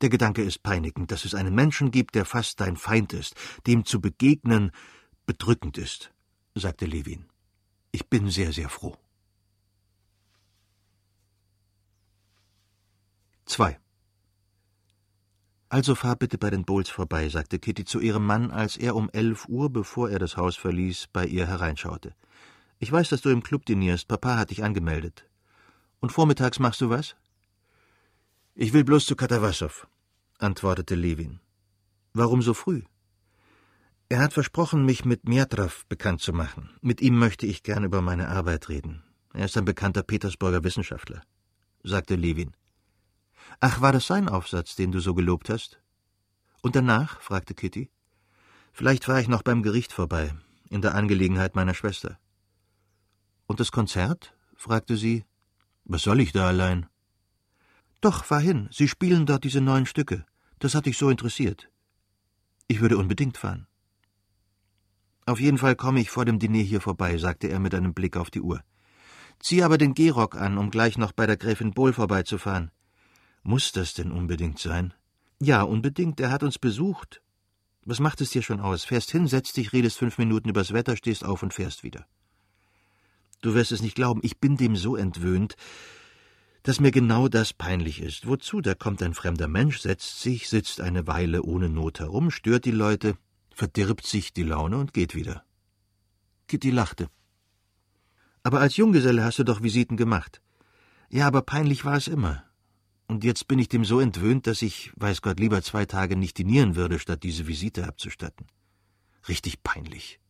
Der 0.00 0.08
Gedanke 0.08 0.42
ist 0.42 0.62
peinigend, 0.62 1.10
dass 1.10 1.24
es 1.24 1.34
einen 1.34 1.54
Menschen 1.54 1.90
gibt, 1.90 2.14
der 2.14 2.24
fast 2.24 2.60
dein 2.60 2.76
Feind 2.76 3.12
ist, 3.12 3.34
dem 3.66 3.84
zu 3.84 4.00
begegnen 4.00 4.70
bedrückend 5.26 5.76
ist, 5.76 6.12
sagte 6.54 6.86
Levin. 6.86 7.26
Ich 7.90 8.08
bin 8.08 8.30
sehr, 8.30 8.52
sehr 8.52 8.68
froh. 8.68 8.96
2. 13.46 13.78
Also 15.70 15.94
fahr 15.94 16.16
bitte 16.16 16.38
bei 16.38 16.50
den 16.50 16.64
Bowles 16.64 16.88
vorbei, 16.88 17.28
sagte 17.28 17.58
Kitty 17.58 17.84
zu 17.84 18.00
ihrem 18.00 18.24
Mann, 18.24 18.50
als 18.50 18.76
er 18.76 18.94
um 18.94 19.10
elf 19.10 19.48
Uhr, 19.48 19.70
bevor 19.70 20.08
er 20.10 20.18
das 20.18 20.36
Haus 20.36 20.56
verließ, 20.56 21.08
bei 21.12 21.26
ihr 21.26 21.46
hereinschaute. 21.46 22.14
Ich 22.78 22.92
weiß, 22.92 23.08
dass 23.08 23.22
du 23.22 23.30
im 23.30 23.42
Club 23.42 23.66
dinierst. 23.66 24.08
Papa 24.08 24.36
hat 24.36 24.50
dich 24.50 24.62
angemeldet. 24.62 25.28
Und 26.00 26.12
vormittags 26.12 26.58
machst 26.58 26.80
du 26.80 26.90
was? 26.90 27.16
Ich 28.54 28.72
will 28.72 28.84
bloß 28.84 29.06
zu 29.06 29.16
Katawassow, 29.16 29.86
antwortete 30.38 30.94
Levin. 30.94 31.40
Warum 32.12 32.42
so 32.42 32.54
früh? 32.54 32.82
Er 34.08 34.20
hat 34.20 34.32
versprochen, 34.32 34.84
mich 34.84 35.04
mit 35.04 35.28
Mjatrow 35.28 35.84
bekannt 35.88 36.20
zu 36.20 36.32
machen. 36.32 36.70
Mit 36.80 37.00
ihm 37.00 37.18
möchte 37.18 37.46
ich 37.46 37.62
gern 37.62 37.84
über 37.84 38.00
meine 38.00 38.28
Arbeit 38.28 38.68
reden. 38.68 39.02
Er 39.34 39.44
ist 39.44 39.56
ein 39.56 39.64
bekannter 39.64 40.02
Petersburger 40.02 40.64
Wissenschaftler, 40.64 41.22
sagte 41.82 42.14
Levin. 42.16 42.56
Ach, 43.60 43.80
war 43.80 43.92
das 43.92 44.06
sein 44.06 44.28
Aufsatz, 44.28 44.76
den 44.76 44.92
du 44.92 45.00
so 45.00 45.14
gelobt 45.14 45.50
hast? 45.50 45.80
Und 46.62 46.74
danach? 46.74 47.20
fragte 47.20 47.54
Kitty. 47.54 47.90
Vielleicht 48.72 49.08
war 49.08 49.20
ich 49.20 49.28
noch 49.28 49.42
beim 49.42 49.62
Gericht 49.62 49.92
vorbei, 49.92 50.34
in 50.70 50.80
der 50.80 50.94
Angelegenheit 50.94 51.54
meiner 51.54 51.74
Schwester. 51.74 52.18
Und 53.48 53.60
das 53.60 53.72
Konzert? 53.72 54.34
fragte 54.56 54.96
sie. 54.96 55.24
Was 55.84 56.02
soll 56.02 56.20
ich 56.20 56.32
da 56.32 56.46
allein? 56.46 56.86
Doch, 58.02 58.24
fahr 58.24 58.40
hin. 58.40 58.68
Sie 58.70 58.88
spielen 58.88 59.24
dort 59.24 59.42
diese 59.42 59.62
neuen 59.62 59.86
Stücke. 59.86 60.26
Das 60.58 60.74
hat 60.74 60.84
dich 60.84 60.98
so 60.98 61.08
interessiert. 61.08 61.70
Ich 62.66 62.80
würde 62.80 62.98
unbedingt 62.98 63.38
fahren. 63.38 63.66
Auf 65.24 65.40
jeden 65.40 65.56
Fall 65.56 65.76
komme 65.76 66.00
ich 66.00 66.10
vor 66.10 66.26
dem 66.26 66.38
Diner 66.38 66.62
hier 66.62 66.82
vorbei, 66.82 67.16
sagte 67.16 67.48
er 67.48 67.58
mit 67.58 67.74
einem 67.74 67.94
Blick 67.94 68.18
auf 68.18 68.30
die 68.30 68.42
Uhr. 68.42 68.62
Zieh 69.40 69.62
aber 69.62 69.78
den 69.78 69.94
Gehrock 69.94 70.36
an, 70.36 70.58
um 70.58 70.70
gleich 70.70 70.98
noch 70.98 71.12
bei 71.12 71.26
der 71.26 71.38
Gräfin 71.38 71.72
Bohl 71.72 71.94
vorbeizufahren. 71.94 72.70
Muss 73.42 73.72
das 73.72 73.94
denn 73.94 74.12
unbedingt 74.12 74.58
sein? 74.58 74.92
Ja, 75.40 75.62
unbedingt. 75.62 76.20
Er 76.20 76.30
hat 76.30 76.42
uns 76.42 76.58
besucht. 76.58 77.22
Was 77.86 77.98
macht 77.98 78.20
es 78.20 78.30
dir 78.30 78.42
schon 78.42 78.60
aus? 78.60 78.84
Fährst 78.84 79.10
hin, 79.10 79.26
setzt 79.26 79.56
dich, 79.56 79.72
redest 79.72 79.96
fünf 79.96 80.18
Minuten 80.18 80.50
übers 80.50 80.74
Wetter, 80.74 80.96
stehst 80.96 81.24
auf 81.24 81.42
und 81.42 81.54
fährst 81.54 81.82
wieder. 81.82 82.06
Du 83.40 83.54
wirst 83.54 83.72
es 83.72 83.82
nicht 83.82 83.94
glauben, 83.94 84.20
ich 84.22 84.38
bin 84.38 84.56
dem 84.56 84.76
so 84.76 84.96
entwöhnt, 84.96 85.56
dass 86.62 86.80
mir 86.80 86.90
genau 86.90 87.28
das 87.28 87.52
peinlich 87.52 88.02
ist. 88.02 88.26
Wozu? 88.26 88.60
Da 88.60 88.74
kommt 88.74 89.02
ein 89.02 89.14
fremder 89.14 89.48
Mensch, 89.48 89.78
setzt 89.78 90.20
sich, 90.20 90.48
sitzt 90.48 90.80
eine 90.80 91.06
Weile 91.06 91.42
ohne 91.42 91.68
Not 91.68 92.00
herum, 92.00 92.30
stört 92.30 92.64
die 92.64 92.72
Leute, 92.72 93.16
verdirbt 93.54 94.06
sich 94.06 94.32
die 94.32 94.42
Laune 94.42 94.76
und 94.76 94.92
geht 94.92 95.14
wieder. 95.14 95.44
Kitty 96.48 96.70
lachte. 96.70 97.08
Aber 98.42 98.60
als 98.60 98.76
Junggeselle 98.76 99.24
hast 99.24 99.38
du 99.38 99.44
doch 99.44 99.62
Visiten 99.62 99.96
gemacht. 99.96 100.40
Ja, 101.10 101.26
aber 101.26 101.42
peinlich 101.42 101.84
war 101.84 101.96
es 101.96 102.08
immer. 102.08 102.44
Und 103.06 103.24
jetzt 103.24 103.48
bin 103.48 103.58
ich 103.58 103.68
dem 103.68 103.84
so 103.84 104.00
entwöhnt, 104.00 104.46
dass 104.46 104.60
ich, 104.60 104.92
weiß 104.96 105.22
Gott, 105.22 105.40
lieber 105.40 105.62
zwei 105.62 105.86
Tage 105.86 106.16
nicht 106.16 106.36
dinieren 106.36 106.76
würde, 106.76 106.98
statt 106.98 107.22
diese 107.22 107.46
Visite 107.46 107.86
abzustatten. 107.86 108.46
Richtig 109.28 109.62
peinlich. 109.62 110.20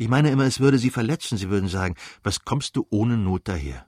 Ich 0.00 0.08
meine 0.08 0.30
immer, 0.30 0.44
es 0.44 0.60
würde 0.60 0.78
sie 0.78 0.90
verletzen, 0.90 1.38
sie 1.38 1.50
würden 1.50 1.68
sagen, 1.68 1.96
was 2.22 2.44
kommst 2.44 2.76
du 2.76 2.86
ohne 2.88 3.16
Not 3.16 3.48
daher? 3.48 3.84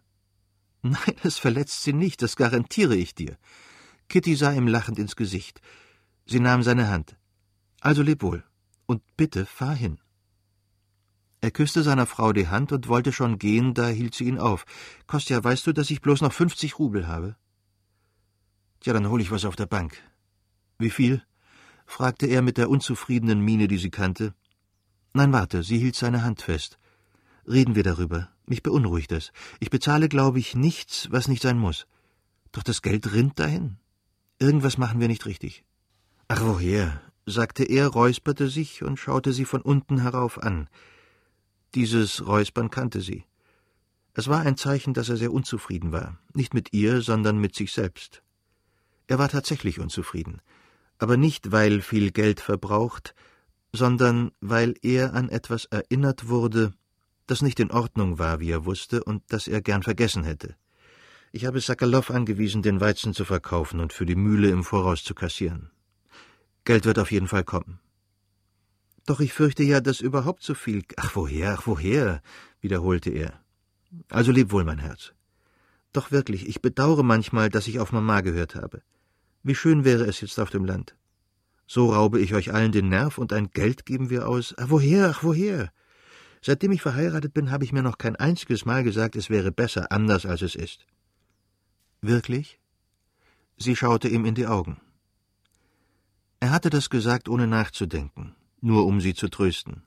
Nein, 0.82 1.14
es 1.22 1.38
verletzt 1.38 1.84
sie 1.84 1.92
nicht, 1.92 2.20
das 2.20 2.34
garantiere 2.34 2.96
ich 2.96 3.14
dir. 3.14 3.38
Kitty 4.08 4.34
sah 4.34 4.50
ihm 4.52 4.66
lachend 4.66 4.98
ins 4.98 5.14
Gesicht. 5.14 5.60
Sie 6.26 6.40
nahm 6.40 6.64
seine 6.64 6.88
Hand. 6.88 7.16
Also 7.80 8.02
leb 8.02 8.22
wohl. 8.22 8.42
Und 8.86 9.02
bitte 9.16 9.46
fahr 9.46 9.76
hin. 9.76 10.00
Er 11.42 11.52
küsste 11.52 11.84
seiner 11.84 12.06
Frau 12.06 12.32
die 12.32 12.48
Hand 12.48 12.72
und 12.72 12.88
wollte 12.88 13.12
schon 13.12 13.38
gehen, 13.38 13.72
da 13.72 13.86
hielt 13.86 14.16
sie 14.16 14.24
ihn 14.24 14.40
auf. 14.40 14.64
Kostja, 15.06 15.44
weißt 15.44 15.68
du, 15.68 15.72
dass 15.72 15.92
ich 15.92 16.00
bloß 16.00 16.22
noch 16.22 16.32
fünfzig 16.32 16.80
Rubel 16.80 17.06
habe? 17.06 17.36
Tja, 18.80 18.94
dann 18.94 19.08
hol 19.08 19.20
ich 19.20 19.30
was 19.30 19.44
auf 19.44 19.54
der 19.54 19.66
Bank. 19.66 20.02
Wie 20.76 20.90
viel? 20.90 21.22
fragte 21.86 22.26
er 22.26 22.42
mit 22.42 22.56
der 22.56 22.68
unzufriedenen 22.68 23.38
Miene, 23.38 23.68
die 23.68 23.78
sie 23.78 23.90
kannte. 23.90 24.34
Nein, 25.12 25.32
warte, 25.32 25.62
sie 25.62 25.78
hielt 25.78 25.96
seine 25.96 26.22
Hand 26.22 26.42
fest. 26.42 26.78
Reden 27.46 27.74
wir 27.74 27.82
darüber. 27.82 28.28
Mich 28.46 28.62
beunruhigt 28.62 29.12
es. 29.12 29.32
Ich 29.60 29.70
bezahle, 29.70 30.08
glaube 30.08 30.38
ich, 30.38 30.54
nichts, 30.54 31.08
was 31.10 31.28
nicht 31.28 31.42
sein 31.42 31.58
muss. 31.58 31.86
Doch 32.52 32.62
das 32.62 32.82
Geld 32.82 33.12
rinnt 33.12 33.38
dahin. 33.38 33.76
Irgendwas 34.38 34.78
machen 34.78 35.00
wir 35.00 35.08
nicht 35.08 35.26
richtig. 35.26 35.64
Ach, 36.28 36.40
woher? 36.42 37.00
sagte 37.26 37.64
er, 37.64 37.88
räusperte 37.88 38.48
sich 38.48 38.82
und 38.82 38.98
schaute 38.98 39.32
sie 39.32 39.44
von 39.44 39.60
unten 39.60 40.00
herauf 40.00 40.42
an. 40.42 40.68
Dieses 41.74 42.26
Räuspern 42.26 42.70
kannte 42.70 43.00
sie. 43.00 43.24
Es 44.14 44.28
war 44.28 44.40
ein 44.40 44.56
Zeichen, 44.56 44.94
dass 44.94 45.08
er 45.08 45.16
sehr 45.16 45.32
unzufrieden 45.32 45.92
war, 45.92 46.18
nicht 46.34 46.54
mit 46.54 46.72
ihr, 46.72 47.00
sondern 47.00 47.38
mit 47.38 47.54
sich 47.54 47.72
selbst. 47.72 48.22
Er 49.06 49.18
war 49.18 49.28
tatsächlich 49.28 49.78
unzufrieden, 49.78 50.40
aber 50.98 51.16
nicht, 51.16 51.52
weil 51.52 51.80
viel 51.80 52.10
Geld 52.10 52.40
verbraucht, 52.40 53.14
sondern 53.72 54.32
weil 54.40 54.74
er 54.82 55.14
an 55.14 55.28
etwas 55.28 55.64
erinnert 55.66 56.28
wurde, 56.28 56.72
das 57.26 57.42
nicht 57.42 57.60
in 57.60 57.70
Ordnung 57.70 58.18
war, 58.18 58.40
wie 58.40 58.50
er 58.50 58.64
wusste, 58.64 59.04
und 59.04 59.22
das 59.28 59.46
er 59.46 59.60
gern 59.62 59.82
vergessen 59.82 60.24
hätte. 60.24 60.56
Ich 61.32 61.44
habe 61.44 61.60
Sakalow 61.60 62.10
angewiesen, 62.10 62.62
den 62.62 62.80
Weizen 62.80 63.14
zu 63.14 63.24
verkaufen 63.24 63.78
und 63.78 63.92
für 63.92 64.06
die 64.06 64.16
Mühle 64.16 64.50
im 64.50 64.64
Voraus 64.64 65.04
zu 65.04 65.14
kassieren. 65.14 65.70
Geld 66.64 66.84
wird 66.86 66.98
auf 66.98 67.12
jeden 67.12 67.28
Fall 67.28 67.44
kommen. 67.44 67.78
Doch 69.06 69.20
ich 69.20 69.32
fürchte 69.32 69.62
ja, 69.62 69.80
dass 69.80 70.00
überhaupt 70.00 70.42
so 70.42 70.54
viel. 70.54 70.82
Ach 70.96 71.14
woher, 71.14 71.54
ach 71.54 71.66
woher, 71.66 72.20
wiederholte 72.60 73.10
er. 73.10 73.40
Also 74.08 74.32
leb 74.32 74.50
wohl, 74.52 74.64
mein 74.64 74.78
Herz. 74.78 75.12
Doch 75.92 76.10
wirklich, 76.10 76.48
ich 76.48 76.62
bedauere 76.62 77.02
manchmal, 77.02 77.48
dass 77.48 77.66
ich 77.66 77.80
auf 77.80 77.92
Mama 77.92 78.20
gehört 78.20 78.54
habe. 78.54 78.82
Wie 79.42 79.54
schön 79.54 79.84
wäre 79.84 80.04
es 80.04 80.20
jetzt 80.20 80.38
auf 80.38 80.50
dem 80.50 80.64
Land. 80.64 80.96
So 81.72 81.92
raube 81.92 82.18
ich 82.18 82.34
euch 82.34 82.52
allen 82.52 82.72
den 82.72 82.88
Nerv 82.88 83.16
und 83.16 83.32
ein 83.32 83.50
Geld 83.52 83.86
geben 83.86 84.10
wir 84.10 84.28
aus. 84.28 84.56
Ach 84.58 84.70
woher, 84.70 85.10
ach 85.10 85.22
woher? 85.22 85.70
Seitdem 86.42 86.72
ich 86.72 86.82
verheiratet 86.82 87.32
bin, 87.32 87.52
habe 87.52 87.62
ich 87.62 87.72
mir 87.72 87.84
noch 87.84 87.96
kein 87.96 88.16
einziges 88.16 88.64
Mal 88.64 88.82
gesagt, 88.82 89.14
es 89.14 89.30
wäre 89.30 89.52
besser, 89.52 89.92
anders 89.92 90.26
als 90.26 90.42
es 90.42 90.56
ist. 90.56 90.84
Wirklich? 92.00 92.58
Sie 93.56 93.76
schaute 93.76 94.08
ihm 94.08 94.24
in 94.24 94.34
die 94.34 94.48
Augen. 94.48 94.80
Er 96.40 96.50
hatte 96.50 96.70
das 96.70 96.90
gesagt, 96.90 97.28
ohne 97.28 97.46
nachzudenken, 97.46 98.34
nur 98.60 98.84
um 98.84 99.00
sie 99.00 99.14
zu 99.14 99.28
trösten. 99.28 99.84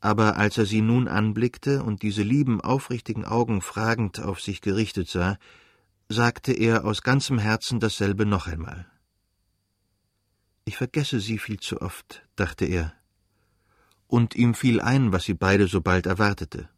aber 0.00 0.36
als 0.36 0.58
er 0.58 0.66
sie 0.66 0.82
nun 0.82 1.08
anblickte 1.08 1.82
und 1.82 2.02
diese 2.02 2.22
lieben, 2.22 2.60
aufrichtigen 2.60 3.24
Augen 3.24 3.60
fragend 3.60 4.20
auf 4.20 4.40
sich 4.40 4.60
gerichtet 4.60 5.08
sah, 5.08 5.36
sagte 6.08 6.52
er 6.52 6.84
aus 6.84 7.02
ganzem 7.02 7.38
Herzen 7.38 7.80
dasselbe 7.80 8.26
noch 8.26 8.46
einmal. 8.46 8.86
Ich 10.68 10.76
vergesse 10.76 11.20
sie 11.20 11.38
viel 11.38 11.60
zu 11.60 11.80
oft, 11.80 12.26
dachte 12.34 12.64
er, 12.64 12.92
und 14.08 14.34
ihm 14.34 14.52
fiel 14.52 14.80
ein, 14.80 15.12
was 15.12 15.22
sie 15.22 15.34
beide 15.34 15.68
so 15.68 15.80
bald 15.80 16.06
erwartete. 16.06 16.68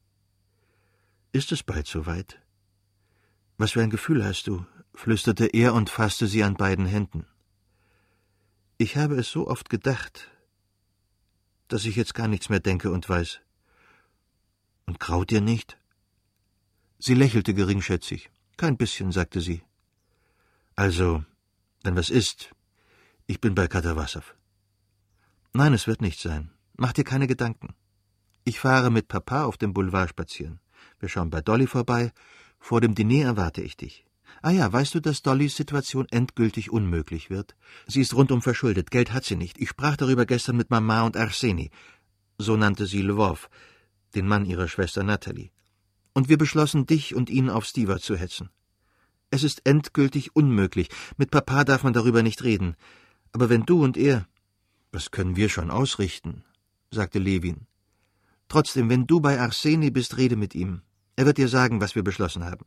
Ist 1.33 1.53
es 1.53 1.62
bald 1.62 1.87
so 1.87 2.05
weit? 2.05 2.38
Was 3.57 3.72
für 3.72 3.83
ein 3.83 3.90
Gefühl 3.90 4.24
hast 4.24 4.46
du? 4.46 4.64
flüsterte 4.94 5.46
er 5.46 5.72
und 5.72 5.88
fasste 5.88 6.27
sie 6.27 6.42
an 6.42 6.55
beiden 6.55 6.85
Händen. 6.85 7.24
Ich 8.77 8.96
habe 8.98 9.14
es 9.16 9.31
so 9.31 9.46
oft 9.46 9.70
gedacht, 9.70 10.29
dass 11.68 11.87
ich 11.87 11.96
jetzt 11.96 12.14
gar 12.14 12.29
nichts 12.29 12.51
mehr 12.51 12.61
denke 12.61 12.90
und 12.90 13.09
weiß. 13.09 13.40
Und 14.85 15.01
graut 15.01 15.31
dir 15.31 15.40
nicht? 15.40 15.79
Sie 16.98 17.14
lächelte 17.14 17.55
geringschätzig. 17.55 18.31
Kein 18.59 18.77
bisschen, 18.77 19.12
sagte 19.12 19.40
sie. 19.40 19.62
Also, 20.74 21.24
wenn 21.85 21.96
was 21.96 22.11
ist, 22.11 22.51
ich 23.29 23.41
bin 23.43 23.55
bei 23.55 23.69
Katawassow. 23.69 24.25
Nein, 25.53 25.75
es 25.75 25.87
wird 25.87 26.01
nicht 26.01 26.19
sein. 26.19 26.51
Mach 26.77 26.95
dir 26.95 27.05
keine 27.05 27.27
Gedanken. 27.27 27.75
Ich 28.45 28.59
fahre 28.59 28.91
mit 28.91 29.07
Papa 29.07 29.45
auf 29.45 29.59
dem 29.59 29.75
Boulevard 29.75 30.09
spazieren. 30.09 30.61
Wir 30.99 31.11
schauen 31.11 31.29
bei 31.29 31.43
Dolly 31.43 31.67
vorbei. 31.67 32.12
Vor 32.59 32.81
dem 32.81 32.95
Diner 32.95 33.27
erwarte 33.27 33.61
ich 33.61 33.77
dich. 33.77 34.07
Ah 34.41 34.51
ja, 34.51 34.73
weißt 34.73 34.95
du, 34.95 35.01
dass 35.01 35.21
Dollys 35.21 35.57
Situation 35.57 36.07
endgültig 36.11 36.71
unmöglich 36.71 37.29
wird? 37.29 37.55
Sie 37.87 38.01
ist 38.01 38.14
rundum 38.14 38.41
verschuldet, 38.41 38.91
Geld 38.91 39.12
hat 39.12 39.25
sie 39.25 39.37
nicht. 39.37 39.59
Ich 39.59 39.69
sprach 39.69 39.99
darüber 39.99 40.25
gestern 40.25 40.57
mit 40.57 40.71
Mama 40.71 41.03
und 41.03 41.17
Arseni. 41.17 41.71
So 42.38 42.57
nannte 42.57 42.87
sie 42.87 43.03
Lwov, 43.03 43.51
den 44.14 44.27
Mann 44.27 44.47
ihrer 44.47 44.69
Schwester 44.69 45.03
Natalie. 45.03 45.51
Und 46.14 46.31
wir 46.31 46.38
beschlossen, 46.38 46.87
dich 46.87 47.14
und 47.14 47.29
ihn 47.29 47.51
auf 47.51 47.67
Stewart 47.67 48.01
zu 48.01 48.17
hetzen. 48.17 48.49
Es 49.31 49.43
ist 49.43 49.67
endgültig 49.67 50.35
unmöglich. 50.35 50.88
Mit 51.19 51.31
Papa 51.31 51.64
darf 51.64 51.83
man 51.83 51.93
darüber 51.93 52.23
nicht 52.23 52.43
reden. 52.43 52.75
Aber 53.33 53.49
wenn 53.49 53.64
du 53.64 53.83
und 53.83 53.97
er. 53.97 54.27
Das 54.91 55.11
können 55.11 55.37
wir 55.37 55.49
schon 55.49 55.71
ausrichten, 55.71 56.45
sagte 56.91 57.19
Levin. 57.19 57.67
Trotzdem, 58.49 58.88
wenn 58.88 59.07
du 59.07 59.21
bei 59.21 59.38
Arseni 59.38 59.91
bist, 59.91 60.17
rede 60.17 60.37
mit 60.37 60.55
ihm. 60.55 60.81
Er 61.17 61.27
wird 61.27 61.37
dir 61.37 61.49
sagen, 61.49 61.81
was 61.81 61.95
wir 61.95 62.03
beschlossen 62.03 62.45
haben. 62.45 62.64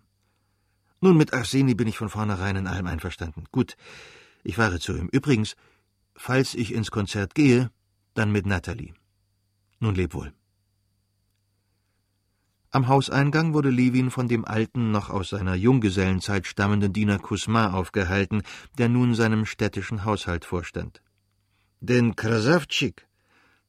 Nun, 0.99 1.17
mit 1.17 1.33
Arseni 1.33 1.73
bin 1.73 1.87
ich 1.87 1.97
von 1.97 2.09
vornherein 2.09 2.55
in 2.55 2.67
allem 2.67 2.85
einverstanden. 2.85 3.45
Gut, 3.51 3.75
ich 4.43 4.57
fahre 4.57 4.79
zu 4.79 4.95
ihm. 4.95 5.09
Übrigens, 5.11 5.55
falls 6.15 6.53
ich 6.53 6.73
ins 6.73 6.91
Konzert 6.91 7.33
gehe, 7.33 7.71
dann 8.13 8.31
mit 8.31 8.45
Natalie. 8.45 8.93
Nun 9.79 9.95
leb 9.95 10.13
wohl. 10.13 10.31
Am 12.73 12.87
Hauseingang 12.87 13.53
wurde 13.53 13.69
Levin 13.69 14.11
von 14.11 14.29
dem 14.29 14.45
alten, 14.45 14.91
noch 14.91 15.09
aus 15.09 15.29
seiner 15.29 15.55
Junggesellenzeit 15.55 16.47
stammenden 16.47 16.93
Diener 16.93 17.19
Kusma 17.19 17.73
aufgehalten, 17.73 18.43
der 18.77 18.87
nun 18.87 19.13
seinem 19.13 19.45
städtischen 19.45 20.05
Haushalt 20.05 20.45
vorstand. 20.45 21.01
Den 21.81 22.15
Krasavtschik, 22.15 23.07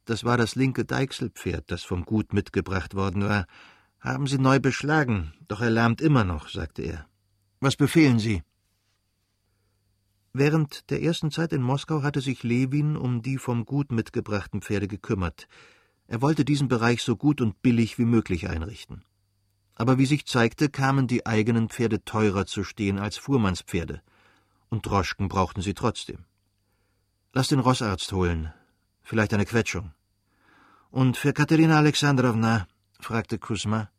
das 0.05 0.23
war 0.23 0.37
das 0.37 0.55
linke 0.55 0.85
Deichselpferd, 0.85 1.65
das 1.73 1.83
vom 1.83 2.05
Gut 2.05 2.33
mitgebracht 2.33 2.95
worden 2.95 3.25
war, 3.25 3.47
haben 3.99 4.29
sie 4.29 4.39
neu 4.39 4.61
beschlagen, 4.61 5.35
doch 5.49 5.61
er 5.61 5.71
lärmt 5.71 6.01
immer 6.01 6.23
noch, 6.23 6.49
sagte 6.49 6.83
er. 6.83 7.07
Was 7.59 7.75
befehlen 7.75 8.21
Sie? 8.21 8.43
Während 10.33 10.91
der 10.91 11.03
ersten 11.03 11.33
Zeit 11.33 11.53
in 11.53 11.63
Moskau 11.63 12.03
hatte 12.03 12.21
sich 12.21 12.45
Lewin 12.45 12.97
um 12.97 13.21
die 13.21 13.39
vom 13.39 13.65
Gut 13.65 13.91
mitgebrachten 13.91 14.63
Pferde 14.63 14.87
gekümmert. 14.87 15.49
Er 16.07 16.21
wollte 16.21 16.45
diesen 16.45 16.69
Bereich 16.69 17.03
so 17.03 17.17
gut 17.17 17.41
und 17.41 17.63
billig 17.63 17.99
wie 17.99 18.05
möglich 18.05 18.49
einrichten. 18.49 19.05
Aber 19.75 19.99
wie 19.99 20.07
sich 20.07 20.27
zeigte, 20.27 20.69
kamen 20.69 21.07
die 21.07 21.27
eigenen 21.27 21.69
Pferde 21.69 22.05
teurer 22.05 22.47
zu 22.47 22.65
stehen 22.65 22.99
als 22.99 23.17
Fuhrmannspferde. 23.17 24.03
Und 24.69 24.87
Droschken 24.87 25.29
brauchten 25.29 25.63
sie 25.63 25.75
trotzdem. 25.75 26.25
Lass 27.33 27.49
den 27.49 27.61
Rossarzt 27.61 28.13
holen. 28.13 28.53
Vielleicht 29.03 29.33
eine 29.33 29.47
Quetschung. 29.47 29.93
Und 30.91 31.17
für 31.17 31.33
Katerina 31.33 31.79
Alexandrowna? 31.79 32.69
fragte 33.01 33.39
Kusma. 33.39 33.91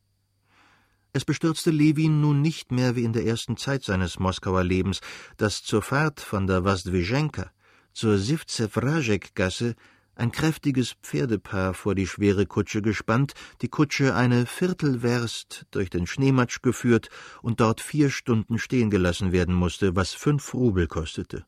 Es 1.12 1.26
bestürzte 1.26 1.70
Lewin 1.70 2.22
nun 2.22 2.42
nicht 2.42 2.72
mehr 2.72 2.96
wie 2.96 3.04
in 3.04 3.14
der 3.14 3.26
ersten 3.26 3.58
Zeit 3.58 3.84
seines 3.84 4.20
Moskauer 4.20 4.64
Lebens, 4.64 5.00
dass 5.38 5.64
zur 5.64 5.82
Fahrt 5.82 6.20
von 6.20 6.48
der 6.48 6.64
Wasdwischenka 6.64 7.52
zur 7.94 8.18
Sivzew-Rajek-Gasse 8.18 9.76
ein 10.16 10.32
kräftiges 10.32 10.96
Pferdepaar 11.02 11.74
vor 11.74 11.96
die 11.96 12.08
schwere 12.08 12.46
Kutsche 12.46 12.82
gespannt, 12.82 13.34
die 13.62 13.68
Kutsche 13.68 14.16
eine 14.16 14.46
Viertelwerst 14.46 15.66
durch 15.72 15.90
den 15.90 16.08
Schneematsch 16.08 16.62
geführt 16.62 17.10
und 17.42 17.60
dort 17.60 17.82
vier 17.82 18.10
Stunden 18.10 18.60
stehen 18.60 18.90
gelassen 18.90 19.32
werden 19.32 19.56
musste, 19.56 19.96
was 19.96 20.14
fünf 20.14 20.54
Rubel 20.54 20.88
kostete. 20.88 21.46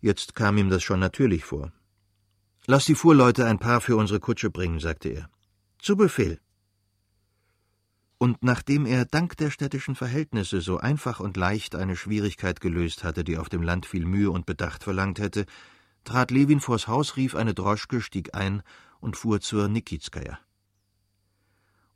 Jetzt 0.00 0.34
kam 0.34 0.58
ihm 0.58 0.70
das 0.70 0.82
schon 0.82 1.00
natürlich 1.00 1.44
vor. 1.44 1.72
Lass 2.66 2.84
die 2.84 2.94
Fuhrleute 2.94 3.46
ein 3.46 3.58
Paar 3.58 3.80
für 3.80 3.96
unsere 3.96 4.20
Kutsche 4.20 4.50
bringen, 4.50 4.78
sagte 4.78 5.08
er. 5.08 5.30
Zu 5.78 5.96
Befehl 5.96 6.38
und 8.18 8.42
nachdem 8.42 8.84
er 8.84 9.04
dank 9.04 9.36
der 9.36 9.50
städtischen 9.50 9.94
Verhältnisse 9.94 10.60
so 10.60 10.78
einfach 10.78 11.20
und 11.20 11.36
leicht 11.36 11.76
eine 11.76 11.96
Schwierigkeit 11.96 12.60
gelöst 12.60 13.04
hatte, 13.04 13.22
die 13.22 13.38
auf 13.38 13.48
dem 13.48 13.62
Land 13.62 13.86
viel 13.86 14.04
Mühe 14.04 14.30
und 14.30 14.44
Bedacht 14.44 14.82
verlangt 14.82 15.20
hätte, 15.20 15.46
trat 16.08 16.30
Lewin 16.30 16.60
vors 16.60 16.88
Haus, 16.88 17.16
rief 17.16 17.34
eine 17.34 17.52
Droschke, 17.52 18.00
stieg 18.00 18.34
ein 18.34 18.62
und 18.98 19.16
fuhr 19.16 19.40
zur 19.40 19.68
Nikitskaja. 19.68 20.38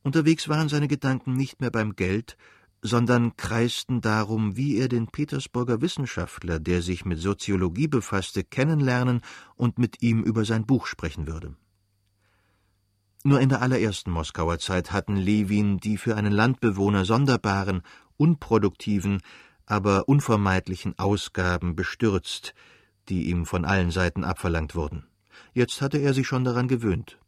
Unterwegs 0.03 0.49
waren 0.49 0.69
seine 0.69 0.87
Gedanken 0.87 1.33
nicht 1.35 1.61
mehr 1.61 1.71
beim 1.71 1.97
Geld, 1.97 2.37
sondern 2.83 3.37
kreisten 3.37 4.01
darum, 4.01 4.57
wie 4.57 4.77
er 4.77 4.89
den 4.89 5.07
Petersburger 5.07 5.81
Wissenschaftler, 5.81 6.59
der 6.59 6.83
sich 6.83 7.05
mit 7.05 7.21
Soziologie 7.21 7.89
befasste, 7.89 8.45
kennenlernen 8.45 9.23
und 9.55 9.79
mit 9.79 10.03
ihm 10.03 10.23
über 10.23 10.45
sein 10.45 10.67
Buch 10.67 10.87
sprechen 10.87 11.27
würde. 11.27 11.57
Nur 13.25 13.41
in 13.41 13.49
der 13.49 13.63
allerersten 13.63 14.11
Moskauer 14.11 14.59
Zeit 14.59 14.93
hatten 14.93 15.17
Lewin 15.17 15.79
die 15.79 15.97
für 15.97 16.17
einen 16.17 16.33
Landbewohner 16.33 17.05
sonderbaren, 17.05 17.83
unproduktiven, 18.17 19.23
aber 19.65 20.09
unvermeidlichen 20.09 20.99
Ausgaben 20.99 21.77
bestürzt, 21.77 22.53
die 23.09 23.31
ihm 23.31 23.47
von 23.47 23.65
allen 23.65 23.91
Seiten 23.91 24.25
abverlangt 24.25 24.75
wurden. 24.75 25.07
Jetzt 25.53 25.81
hatte 25.81 25.99
er 25.99 26.15
sich 26.15 26.27
schon 26.27 26.45
daran 26.45 26.69
gewöhnt. 26.69 27.19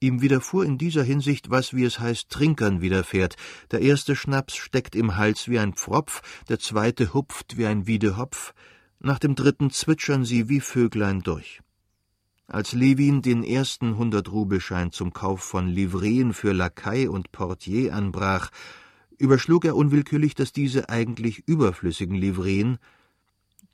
Ihm 0.00 0.22
widerfuhr 0.22 0.64
in 0.64 0.78
dieser 0.78 1.02
Hinsicht, 1.02 1.50
was, 1.50 1.74
wie 1.74 1.84
es 1.84 1.98
heißt, 1.98 2.30
Trinkern 2.30 2.80
widerfährt. 2.80 3.36
Der 3.72 3.80
erste 3.80 4.14
Schnaps 4.14 4.56
steckt 4.56 4.94
im 4.94 5.16
Hals 5.16 5.48
wie 5.48 5.58
ein 5.58 5.72
Pfropf, 5.72 6.22
der 6.48 6.60
zweite 6.60 7.14
hupft 7.14 7.56
wie 7.56 7.66
ein 7.66 7.86
Wiedehopf, 7.88 8.54
nach 9.00 9.18
dem 9.18 9.34
dritten 9.34 9.70
zwitschern 9.70 10.24
sie 10.24 10.48
wie 10.48 10.60
Vöglein 10.60 11.20
durch. 11.20 11.60
Als 12.46 12.72
Lewin 12.72 13.22
den 13.22 13.44
ersten 13.44 13.96
Hundertrubelschein 13.96 14.92
zum 14.92 15.12
Kauf 15.12 15.42
von 15.42 15.68
Livreen 15.68 16.32
für 16.32 16.52
Lakai 16.52 17.08
und 17.08 17.32
Portier 17.32 17.94
anbrach, 17.94 18.50
überschlug 19.18 19.64
er 19.64 19.76
unwillkürlich, 19.76 20.34
dass 20.34 20.52
diese 20.52 20.88
eigentlich 20.88 21.46
überflüssigen 21.46 22.16
Livreen, 22.16 22.78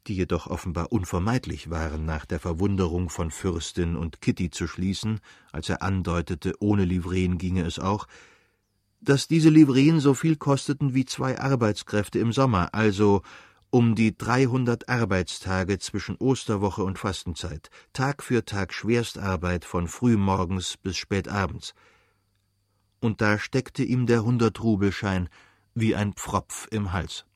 die 0.07 0.15
jedoch 0.15 0.47
offenbar 0.47 0.93
unvermeidlich 0.93 1.71
waren, 1.71 2.05
nach 2.05 2.27
der 2.27 2.41
Verwunderung 2.41 3.09
von 3.09 3.31
Fürstin 3.31 3.97
und 3.97 4.21
Kitty 4.21 4.51
zu 4.51 4.67
schließen, 4.67 5.21
als 5.53 5.69
er 5.69 5.83
andeutete, 5.83 6.55
ohne 6.61 6.85
Livreen 6.85 7.39
ginge 7.39 7.63
es 7.63 7.79
auch, 7.79 8.07
dass 9.01 9.29
diese 9.29 9.51
Livreen 9.51 10.01
so 10.01 10.15
viel 10.15 10.37
kosteten 10.37 10.95
wie 10.95 11.05
zwei 11.05 11.39
Arbeitskräfte 11.39 12.19
im 12.19 12.33
Sommer, 12.33 12.73
also 12.73 13.23
um 13.71 13.95
die 13.95 14.17
300 14.17 14.89
Arbeitstage 14.89 15.79
zwischen 15.79 16.17
Osterwoche 16.17 16.85
und 16.85 16.99
Fastenzeit, 16.99 17.71
Tag 17.93 18.23
für 18.23 18.45
Tag 18.45 18.73
Schwerstarbeit 18.73 19.65
von 19.65 19.89
frühmorgens 19.89 20.77
bis 20.77 20.97
spätabends. 20.97 21.75
Und 23.01 23.21
da 23.21 23.39
steckte 23.39 23.83
ihm 23.83 24.07
der 24.07 24.25
Hundertrubelschein 24.25 25.29
wie 25.75 25.95
ein 25.97 26.13
Pfropf 26.13 26.69
im 26.71 26.93
Hals. 26.93 27.27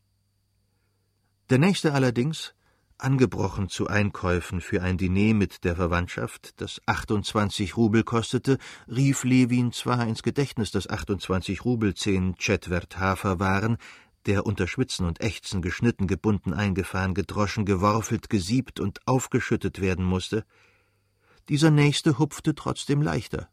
Der 1.50 1.58
nächste 1.58 1.92
allerdings, 1.92 2.54
angebrochen 2.98 3.68
zu 3.68 3.86
Einkäufen 3.86 4.60
für 4.60 4.82
ein 4.82 4.98
Diner 4.98 5.34
mit 5.34 5.64
der 5.64 5.76
Verwandtschaft, 5.76 6.60
das 6.60 6.80
28 6.86 7.76
Rubel 7.76 8.02
kostete, 8.02 8.58
rief 8.86 9.24
Lewin 9.24 9.72
zwar 9.72 10.06
ins 10.06 10.22
Gedächtnis, 10.22 10.70
dass 10.70 10.88
28 10.88 11.64
Rubel 11.64 11.94
zehn 11.94 12.34
Chetwert 12.36 12.98
Hafer 12.98 13.40
waren, 13.40 13.78
der 14.26 14.46
unter 14.46 14.66
Schwitzen 14.66 15.06
und 15.06 15.20
Ächzen 15.20 15.62
geschnitten, 15.62 16.06
gebunden, 16.06 16.52
eingefahren, 16.52 17.14
gedroschen, 17.14 17.64
geworfelt, 17.64 18.28
gesiebt 18.28 18.80
und 18.80 19.06
aufgeschüttet 19.06 19.80
werden 19.80 20.04
musste, 20.04 20.44
dieser 21.48 21.70
nächste 21.70 22.18
hupfte 22.18 22.54
trotzdem 22.54 23.00
leichter. 23.00 23.48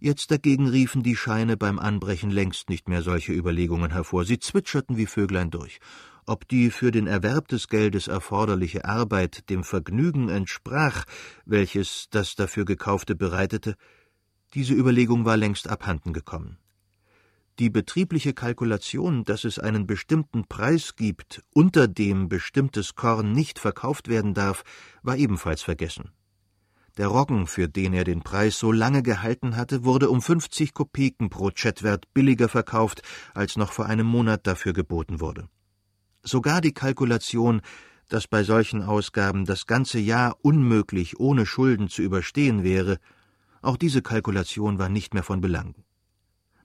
Jetzt 0.00 0.30
dagegen 0.30 0.68
riefen 0.68 1.02
die 1.02 1.16
Scheine 1.16 1.56
beim 1.56 1.78
Anbrechen 1.78 2.30
längst 2.30 2.68
nicht 2.68 2.88
mehr 2.88 3.02
solche 3.02 3.32
Überlegungen 3.32 3.92
hervor, 3.92 4.24
sie 4.24 4.38
zwitscherten 4.38 4.96
wie 4.96 5.06
Vöglein 5.06 5.50
durch. 5.50 5.80
Ob 6.26 6.46
die 6.46 6.70
für 6.70 6.90
den 6.90 7.06
Erwerb 7.06 7.48
des 7.48 7.68
Geldes 7.68 8.06
erforderliche 8.06 8.84
Arbeit 8.84 9.48
dem 9.48 9.64
Vergnügen 9.64 10.28
entsprach, 10.28 11.04
welches 11.46 12.08
das 12.10 12.34
dafür 12.34 12.64
gekaufte 12.64 13.14
bereitete, 13.14 13.76
Diese 14.54 14.74
Überlegung 14.74 15.24
war 15.24 15.36
längst 15.36 15.68
abhanden 15.68 16.12
gekommen. 16.12 16.58
Die 17.58 17.70
betriebliche 17.70 18.34
Kalkulation, 18.34 19.24
dass 19.24 19.44
es 19.44 19.58
einen 19.58 19.86
bestimmten 19.86 20.46
Preis 20.46 20.94
gibt, 20.94 21.42
unter 21.52 21.88
dem 21.88 22.28
bestimmtes 22.28 22.94
Korn 22.94 23.32
nicht 23.32 23.58
verkauft 23.58 24.08
werden 24.08 24.32
darf, 24.32 24.62
war 25.02 25.16
ebenfalls 25.16 25.62
vergessen. 25.62 26.12
Der 26.98 27.06
Roggen, 27.06 27.46
für 27.46 27.68
den 27.68 27.94
er 27.94 28.02
den 28.02 28.22
Preis 28.22 28.58
so 28.58 28.72
lange 28.72 29.04
gehalten 29.04 29.56
hatte, 29.56 29.84
wurde 29.84 30.10
um 30.10 30.20
50 30.20 30.74
Kopeken 30.74 31.30
pro 31.30 31.50
Chetwert 31.50 32.12
billiger 32.12 32.48
verkauft, 32.48 33.02
als 33.34 33.56
noch 33.56 33.70
vor 33.70 33.86
einem 33.86 34.06
Monat 34.06 34.48
dafür 34.48 34.72
geboten 34.72 35.20
wurde. 35.20 35.48
Sogar 36.24 36.60
die 36.60 36.74
Kalkulation, 36.74 37.62
dass 38.08 38.26
bei 38.26 38.42
solchen 38.42 38.82
Ausgaben 38.82 39.44
das 39.44 39.66
ganze 39.66 40.00
Jahr 40.00 40.38
unmöglich 40.42 41.20
ohne 41.20 41.46
Schulden 41.46 41.88
zu 41.88 42.02
überstehen 42.02 42.64
wäre, 42.64 42.98
auch 43.62 43.76
diese 43.76 44.02
Kalkulation 44.02 44.80
war 44.80 44.88
nicht 44.88 45.14
mehr 45.14 45.22
von 45.22 45.40
Belang. 45.40 45.76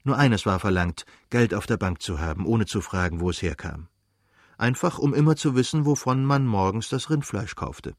Nur 0.02 0.18
eines 0.18 0.46
war 0.46 0.58
verlangt, 0.58 1.06
Geld 1.30 1.54
auf 1.54 1.66
der 1.66 1.76
Bank 1.76 2.02
zu 2.02 2.18
haben, 2.18 2.44
ohne 2.44 2.66
zu 2.66 2.80
fragen, 2.80 3.20
wo 3.20 3.30
es 3.30 3.40
herkam. 3.40 3.86
Einfach, 4.58 4.98
um 4.98 5.14
immer 5.14 5.36
zu 5.36 5.54
wissen, 5.54 5.86
wovon 5.86 6.24
man 6.24 6.44
morgens 6.44 6.88
das 6.88 7.08
Rindfleisch 7.08 7.54
kaufte. 7.54 7.94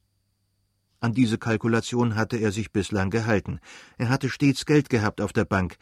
An 1.05 1.13
diese 1.13 1.37
Kalkulation 1.37 2.15
hatte 2.15 2.37
er 2.37 2.51
sich 2.51 2.71
bislang 2.71 3.11
gehalten. 3.11 3.59
Er 3.99 4.09
hatte 4.09 4.27
stets 4.27 4.65
Geld 4.65 4.89
gehabt 4.89 5.21
auf 5.21 5.33
der 5.33 5.45
Bank. 5.45 5.77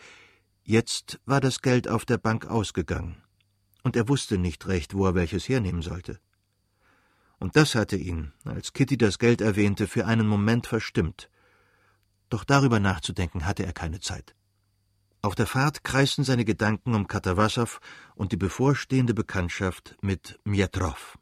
Jetzt 0.63 1.21
war 1.25 1.39
das 1.39 1.61
Geld 1.61 1.87
auf 1.87 2.03
der 2.03 2.17
Bank 2.17 2.45
ausgegangen. 2.45 3.15
Und 3.83 3.95
er 3.95 4.09
wusste 4.09 4.37
nicht 4.37 4.67
recht, 4.67 4.93
wo 4.93 5.05
er 5.05 5.15
welches 5.15 5.47
hernehmen 5.47 5.81
sollte. 5.81 6.19
Und 7.39 7.55
das 7.55 7.73
hatte 7.73 7.95
ihn, 7.95 8.33
als 8.43 8.73
Kitty 8.73 8.97
das 8.97 9.17
Geld 9.17 9.39
erwähnte, 9.39 9.87
für 9.87 10.07
einen 10.07 10.27
Moment 10.27 10.67
verstimmt. 10.67 11.29
Doch 12.27 12.43
darüber 12.43 12.81
nachzudenken 12.81 13.45
hatte 13.45 13.65
er 13.65 13.71
keine 13.71 14.01
Zeit. 14.01 14.35
Auf 15.21 15.35
der 15.35 15.47
Fahrt 15.47 15.85
kreisten 15.85 16.25
seine 16.25 16.43
Gedanken 16.43 16.95
um 16.95 17.07
Katawassow 17.07 17.79
und 18.15 18.33
die 18.33 18.37
bevorstehende 18.45 19.13
Bekanntschaft 19.13 19.95
mit 20.01 20.37
Mietrow. 20.43 21.17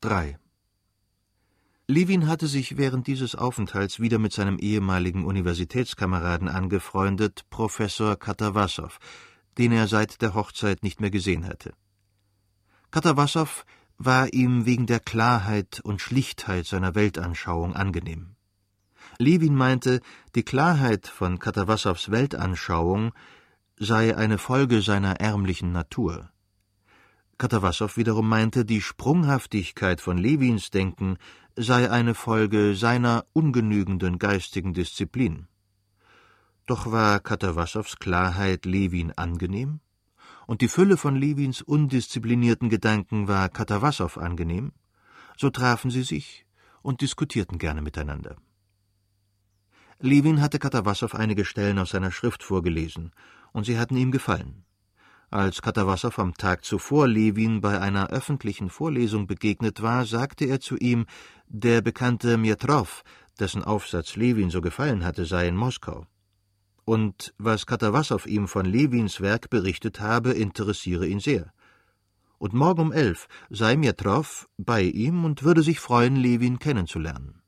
3. 0.00 0.38
Levin 1.88 2.28
hatte 2.28 2.46
sich 2.46 2.76
während 2.76 3.08
dieses 3.08 3.34
Aufenthalts 3.34 3.98
wieder 3.98 4.20
mit 4.20 4.32
seinem 4.32 4.58
ehemaligen 4.58 5.24
Universitätskameraden 5.24 6.48
angefreundet, 6.48 7.46
Professor 7.50 8.16
Katawassow, 8.16 8.96
den 9.56 9.72
er 9.72 9.88
seit 9.88 10.22
der 10.22 10.34
Hochzeit 10.34 10.84
nicht 10.84 11.00
mehr 11.00 11.10
gesehen 11.10 11.48
hatte. 11.48 11.72
Katawassow 12.92 13.64
war 13.96 14.32
ihm 14.32 14.66
wegen 14.66 14.86
der 14.86 15.00
Klarheit 15.00 15.80
und 15.80 16.00
Schlichtheit 16.00 16.66
seiner 16.66 16.94
Weltanschauung 16.94 17.74
angenehm. 17.74 18.36
Levin 19.18 19.56
meinte, 19.56 20.00
die 20.36 20.44
Klarheit 20.44 21.08
von 21.08 21.40
Katawassows 21.40 22.12
Weltanschauung 22.12 23.12
sei 23.76 24.16
eine 24.16 24.38
Folge 24.38 24.80
seiner 24.80 25.20
ärmlichen 25.20 25.72
Natur. 25.72 26.30
Katawassow 27.38 27.96
wiederum 27.96 28.28
meinte, 28.28 28.64
die 28.64 28.80
Sprunghaftigkeit 28.80 30.00
von 30.00 30.18
Levins 30.18 30.70
Denken 30.70 31.16
sei 31.56 31.90
eine 31.90 32.14
Folge 32.14 32.74
seiner 32.74 33.24
ungenügenden 33.32 34.18
geistigen 34.18 34.74
Disziplin. 34.74 35.46
Doch 36.66 36.90
war 36.92 37.20
Katawassows 37.20 37.96
Klarheit 37.98 38.66
Levin 38.66 39.12
angenehm? 39.16 39.80
und 40.48 40.62
die 40.62 40.68
Fülle 40.68 40.96
von 40.96 41.14
Lewins 41.14 41.60
undisziplinierten 41.60 42.70
Gedanken 42.70 43.28
war 43.28 43.50
Katawassow 43.50 44.16
angenehm, 44.16 44.72
so 45.36 45.50
trafen 45.50 45.90
sie 45.90 46.02
sich 46.02 46.46
und 46.80 47.02
diskutierten 47.02 47.58
gerne 47.58 47.82
miteinander. 47.82 48.36
Lewin 50.00 50.40
hatte 50.40 50.58
Katawassow 50.58 51.14
einige 51.14 51.44
Stellen 51.44 51.78
aus 51.78 51.90
seiner 51.90 52.10
Schrift 52.10 52.42
vorgelesen, 52.42 53.12
und 53.52 53.64
sie 53.64 53.78
hatten 53.78 53.98
ihm 53.98 54.10
gefallen. 54.10 54.64
Als 55.30 55.60
Katawassow 55.60 56.18
am 56.18 56.34
Tag 56.34 56.64
zuvor 56.64 57.06
Lewin 57.06 57.60
bei 57.60 57.80
einer 57.80 58.08
öffentlichen 58.08 58.70
Vorlesung 58.70 59.26
begegnet 59.26 59.82
war, 59.82 60.06
sagte 60.06 60.46
er 60.46 60.60
zu 60.60 60.76
ihm, 60.76 61.06
der 61.48 61.82
bekannte 61.82 62.38
Mietrow, 62.38 63.04
dessen 63.38 63.62
Aufsatz 63.62 64.16
Lewin 64.16 64.50
so 64.50 64.60
gefallen 64.60 65.04
hatte, 65.04 65.26
sei 65.26 65.48
in 65.48 65.56
Moskau 65.56 66.06
und 66.88 67.34
was 67.36 67.66
Katawassow 67.66 68.24
ihm 68.24 68.48
von 68.48 68.64
Lewins 68.64 69.20
Werk 69.20 69.50
berichtet 69.50 70.00
habe, 70.00 70.32
interessiere 70.32 71.06
ihn 71.06 71.20
sehr. 71.20 71.52
Und 72.38 72.54
morgen 72.54 72.80
um 72.80 72.92
elf 72.92 73.28
sei 73.50 73.76
Mietrow 73.76 74.48
bei 74.56 74.82
ihm 74.84 75.26
und 75.26 75.42
würde 75.42 75.62
sich 75.62 75.80
freuen, 75.80 76.16
Lewin 76.16 76.58
kennenzulernen. 76.58 77.42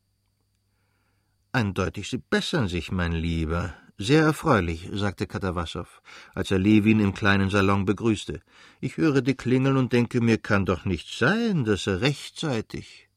Eindeutig, 1.53 2.11
Sie 2.11 2.18
bessern 2.18 2.68
sich, 2.68 2.93
mein 2.93 3.12
Lieber. 3.12 3.72
Sehr 4.03 4.22
erfreulich, 4.22 4.88
sagte 4.92 5.26
Katawassow, 5.26 5.86
als 6.34 6.51
er 6.51 6.59
Lewin 6.59 7.01
im 7.01 7.12
kleinen 7.12 7.51
Salon 7.51 7.84
begrüßte. 7.84 8.40
Ich 8.80 8.96
höre 8.96 9.20
die 9.20 9.34
klingeln 9.34 9.76
und 9.76 9.92
denke 9.92 10.22
mir, 10.22 10.38
kann 10.38 10.64
doch 10.64 10.86
nicht 10.86 11.18
sein, 11.18 11.66
dass 11.66 11.86
er 11.86 12.01
rechtzeitig. 12.01 13.11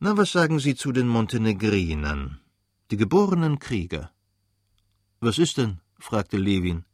Na, 0.00 0.16
was 0.16 0.32
sagen 0.32 0.58
Sie 0.58 0.74
zu 0.74 0.90
den 0.90 1.06
Montenegrinern, 1.06 2.40
die 2.90 2.96
geborenen 2.96 3.58
Krieger? 3.58 4.10
Was 5.20 5.36
ist 5.36 5.58
denn? 5.58 5.80
fragte 5.98 6.38
Lewin. 6.38 6.86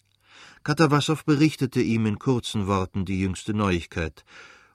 Katawassow 0.64 1.24
berichtete 1.24 1.80
ihm 1.80 2.06
in 2.06 2.18
kurzen 2.18 2.66
Worten 2.66 3.04
die 3.04 3.20
jüngste 3.20 3.54
Neuigkeit, 3.54 4.24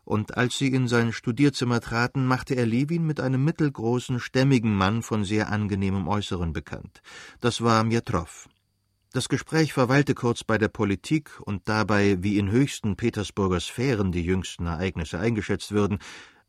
und 0.05 0.37
als 0.37 0.57
sie 0.57 0.67
in 0.67 0.87
sein 0.87 1.11
Studierzimmer 1.11 1.81
traten, 1.81 2.25
machte 2.25 2.55
er 2.55 2.65
Lewin 2.65 3.05
mit 3.05 3.19
einem 3.19 3.43
mittelgroßen, 3.43 4.19
stämmigen 4.19 4.73
Mann 4.73 5.01
von 5.01 5.25
sehr 5.25 5.49
angenehmem 5.51 6.07
Äußeren 6.07 6.53
bekannt. 6.53 7.01
Das 7.41 7.61
war 7.61 7.83
Mietrow. 7.83 8.47
Das 9.11 9.29
Gespräch 9.29 9.73
verweilte 9.73 10.13
kurz 10.13 10.43
bei 10.43 10.57
der 10.57 10.67
Politik 10.67 11.39
und 11.41 11.69
dabei, 11.69 12.17
wie 12.21 12.37
in 12.37 12.51
höchsten 12.51 12.97
Petersburger 12.97 13.59
Sphären 13.59 14.11
die 14.11 14.23
jüngsten 14.23 14.65
Ereignisse 14.65 15.19
eingeschätzt 15.19 15.71
würden, 15.71 15.99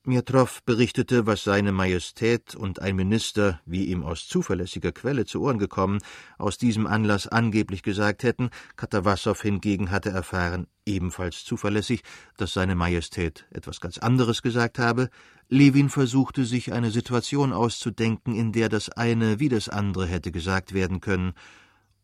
Mietrow 0.06 0.62
berichtete, 0.64 1.26
was 1.26 1.44
seine 1.44 1.72
Majestät 1.72 2.54
und 2.54 2.80
ein 2.80 2.96
Minister, 2.96 3.60
wie 3.66 3.86
ihm 3.86 4.02
aus 4.02 4.28
zuverlässiger 4.28 4.92
Quelle 4.92 5.24
zu 5.24 5.42
Ohren 5.42 5.58
gekommen, 5.58 5.98
aus 6.38 6.58
diesem 6.58 6.86
Anlass 6.86 7.26
angeblich 7.26 7.82
gesagt 7.82 8.22
hätten, 8.22 8.50
Katawassow 8.76 9.40
hingegen 9.40 9.90
hatte 9.90 10.10
erfahren, 10.10 10.66
ebenfalls 10.84 11.44
zuverlässig, 11.44 12.02
dass 12.36 12.52
seine 12.52 12.74
Majestät 12.74 13.46
etwas 13.50 13.80
ganz 13.80 13.98
anderes 13.98 14.42
gesagt 14.42 14.78
habe. 14.78 15.10
Lewin 15.48 15.90
versuchte 15.90 16.44
sich 16.44 16.72
eine 16.72 16.90
Situation 16.90 17.52
auszudenken, 17.52 18.34
in 18.34 18.52
der 18.52 18.68
das 18.68 18.88
eine 18.90 19.40
wie 19.40 19.48
das 19.48 19.68
andere 19.68 20.06
hätte 20.06 20.32
gesagt 20.32 20.72
werden 20.72 21.00
können, 21.00 21.34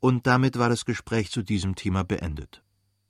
und 0.00 0.26
damit 0.26 0.59
war 0.59 0.68
das 0.68 0.84
Gespräch 0.84 1.30
zu 1.30 1.42
diesem 1.42 1.76
Thema 1.76 2.03
beendet. 2.03 2.62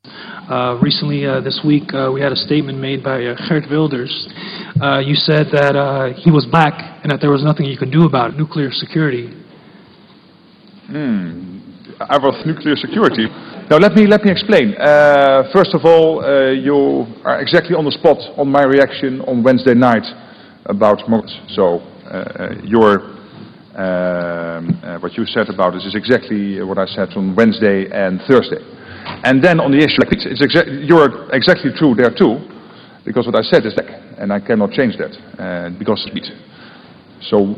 Uh, 0.04 0.76
recently, 0.82 1.24
uh, 1.24 1.40
this 1.40 1.60
week, 1.64 1.94
uh, 1.94 2.10
we 2.12 2.20
had 2.20 2.32
a 2.32 2.36
statement 2.36 2.76
made 2.76 3.02
by 3.04 3.24
uh, 3.24 3.36
Wilders. 3.70 4.28
Uh, 4.82 4.98
you 4.98 5.14
said 5.14 5.46
that 5.52 5.76
uh, 5.76 6.12
he 6.18 6.32
was 6.32 6.44
black 6.50 7.00
and 7.02 7.12
that 7.12 7.20
there 7.20 7.30
was 7.30 7.44
nothing 7.44 7.66
you 7.66 7.78
could 7.78 7.92
do 7.92 8.04
about 8.04 8.36
nuclear 8.36 8.70
security. 8.72 9.32
Hmm. 10.88 11.60
About 12.00 12.44
nuclear 12.44 12.74
security. 12.74 13.28
Now, 13.70 13.78
let 13.78 13.94
me 13.94 14.06
let 14.08 14.24
me 14.24 14.32
explain. 14.32 14.74
Uh, 14.74 15.44
first 15.52 15.72
of 15.72 15.84
all, 15.84 16.20
you 16.52 17.06
are 17.24 17.40
exactly 17.40 17.76
on 17.76 17.84
the 17.84 17.92
spot 17.92 18.18
on 18.36 18.50
my 18.50 18.64
reaction 18.64 19.20
on 19.22 19.44
Wednesday 19.44 19.74
night 19.74 20.02
about 20.66 21.08
Morris. 21.08 21.32
So, 21.54 21.78
your 22.64 23.06
um, 23.78 25.00
what 25.00 25.14
you 25.14 25.24
said 25.26 25.48
about 25.48 25.74
this 25.74 25.86
is 25.86 25.94
exactly 25.94 26.60
what 26.62 26.78
I 26.78 26.86
said 26.86 27.10
on 27.14 27.36
Wednesday 27.36 27.86
and 27.92 28.20
Thursday. 28.26 28.71
And 29.24 29.42
then 29.42 29.60
on 29.60 29.70
the 29.70 29.78
issue, 29.78 30.02
it's 30.10 30.42
exa 30.42 30.66
you're 30.86 31.30
exactly 31.32 31.70
true 31.76 31.94
there 31.94 32.10
too, 32.10 32.38
because 33.04 33.26
what 33.26 33.36
I 33.36 33.42
said 33.42 33.66
is 33.66 33.74
that, 33.76 33.86
and 34.18 34.32
I 34.32 34.40
cannot 34.40 34.70
change 34.72 34.96
that, 34.98 35.12
uh, 35.38 35.70
because 35.78 36.02
it's 36.06 36.30
So, 37.22 37.54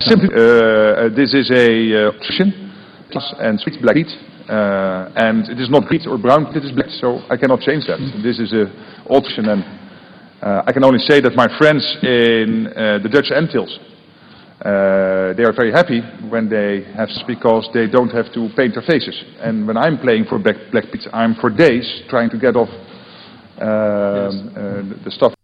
simply, 0.00 0.30
uh, 0.34 1.08
this 1.14 1.34
is 1.34 1.50
a 1.50 1.66
uh, 1.66 2.12
option, 2.14 2.70
and 3.38 3.58
sweet 3.60 3.82
black 3.82 3.96
meat, 3.96 4.10
uh, 4.48 5.10
and 5.16 5.48
it 5.48 5.58
is 5.58 5.70
not 5.70 5.90
wheat 5.90 6.06
or 6.06 6.18
brown, 6.18 6.46
it 6.54 6.64
is 6.64 6.72
black, 6.72 6.90
so 7.00 7.22
I 7.30 7.36
cannot 7.36 7.60
change 7.60 7.86
that. 7.86 7.98
This 8.22 8.38
is 8.38 8.52
a 8.52 8.70
option, 9.10 9.48
and 9.48 9.64
uh, 10.42 10.62
I 10.66 10.72
can 10.72 10.84
only 10.84 11.00
say 11.00 11.20
that 11.20 11.34
my 11.34 11.48
friends 11.58 11.82
in 12.02 12.66
uh, 12.68 12.98
the 13.02 13.08
Dutch 13.08 13.30
Antilles, 13.30 13.78
uh, 14.60 15.32
they 15.34 15.44
are 15.44 15.54
very 15.56 15.72
happy 15.72 16.00
when 16.28 16.48
they 16.50 16.84
have 16.92 17.08
because 17.26 17.66
they 17.72 17.86
don't 17.86 18.10
have 18.10 18.30
to 18.34 18.48
paint 18.56 18.74
their 18.74 18.82
faces. 18.82 19.16
And 19.40 19.66
when 19.66 19.78
I'm 19.78 19.98
playing 19.98 20.26
for 20.26 20.38
Black, 20.38 20.56
Black 20.70 20.84
Pete, 20.92 21.06
I'm 21.12 21.34
for 21.36 21.48
days 21.48 22.02
trying 22.10 22.28
to 22.30 22.38
get 22.38 22.56
off 22.56 22.68
um, 23.58 23.66
yes. 24.20 24.56
uh, 24.56 25.04
the 25.04 25.10
stuff. 25.10 25.39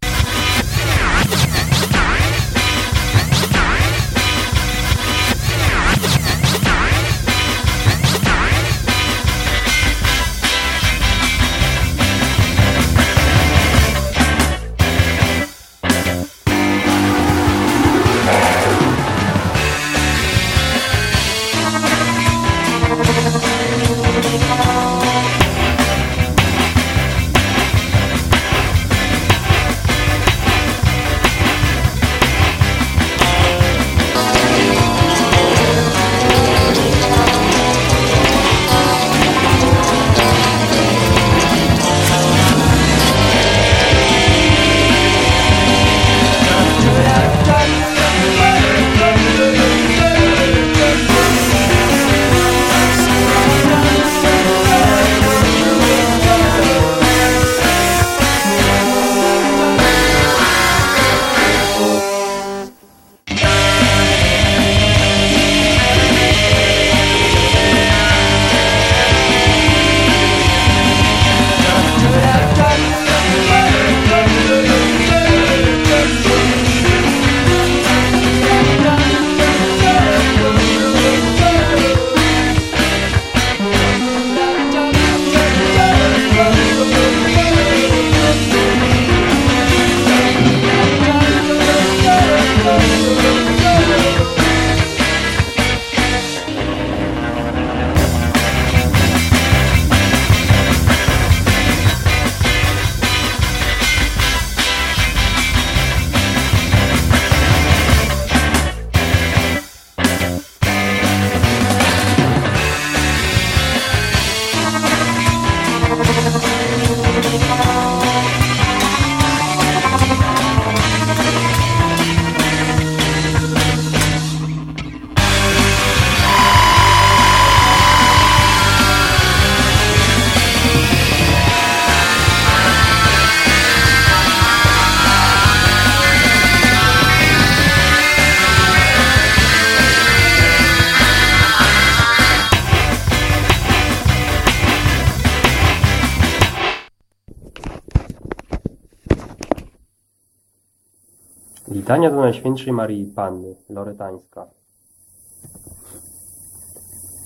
Litania 151.96 152.10
do 152.10 152.20
Najświętszej 152.20 152.72
Marii 152.72 153.06
Panny, 153.06 153.54
Loretańska. 153.70 154.46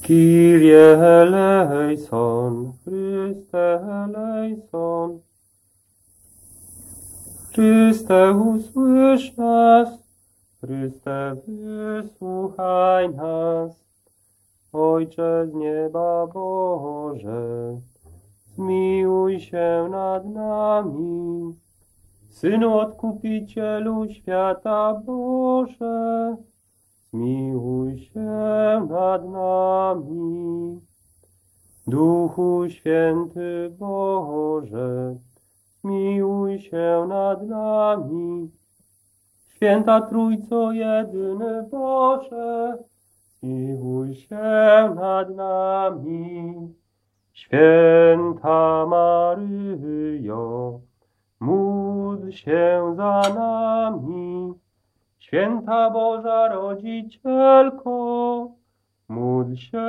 Kyrie 0.03 0.99
eleison, 0.99 2.73
Chryste 2.85 3.81
eleison. 4.05 5.21
Chryste 7.53 8.33
usłysz 8.33 9.37
nas, 9.37 9.89
Chryste 10.61 11.37
wysłuchaj 11.47 13.11
nas. 13.15 13.73
Ojcze 14.73 15.47
z 15.53 15.55
nieba 15.55 16.27
Boże, 16.27 17.77
zmiłuj 18.55 19.41
się 19.41 19.89
nad 19.91 20.27
nami. 20.27 21.55
Synu 22.41 22.79
Odkupicielu 22.79 24.09
świata 24.09 24.95
Boże, 24.95 26.37
zmiłuj 27.11 27.99
się 27.99 28.21
nad 28.91 29.29
nami. 29.29 30.81
Duchu 31.87 32.65
Święty 32.69 33.71
Boże, 33.79 35.17
zmiłuj 35.81 36.59
się 36.59 37.07
nad 37.09 37.47
nami. 37.47 38.51
Święta 39.49 40.01
Trójco 40.01 40.73
jedyny 40.73 41.69
Boże, 41.71 42.79
zmiłuj 43.41 44.15
się 44.15 44.95
nad 44.95 45.37
nami. 45.37 46.55
Święta 47.33 48.87
Maryjo, 48.87 50.81
módl 51.41 52.31
się 52.31 52.95
za 52.97 53.23
nami. 53.35 54.55
Święta 55.19 55.91
Boża 55.91 56.49
Rodzicielko, 56.49 57.97
módl 59.09 59.55
się 59.55 59.87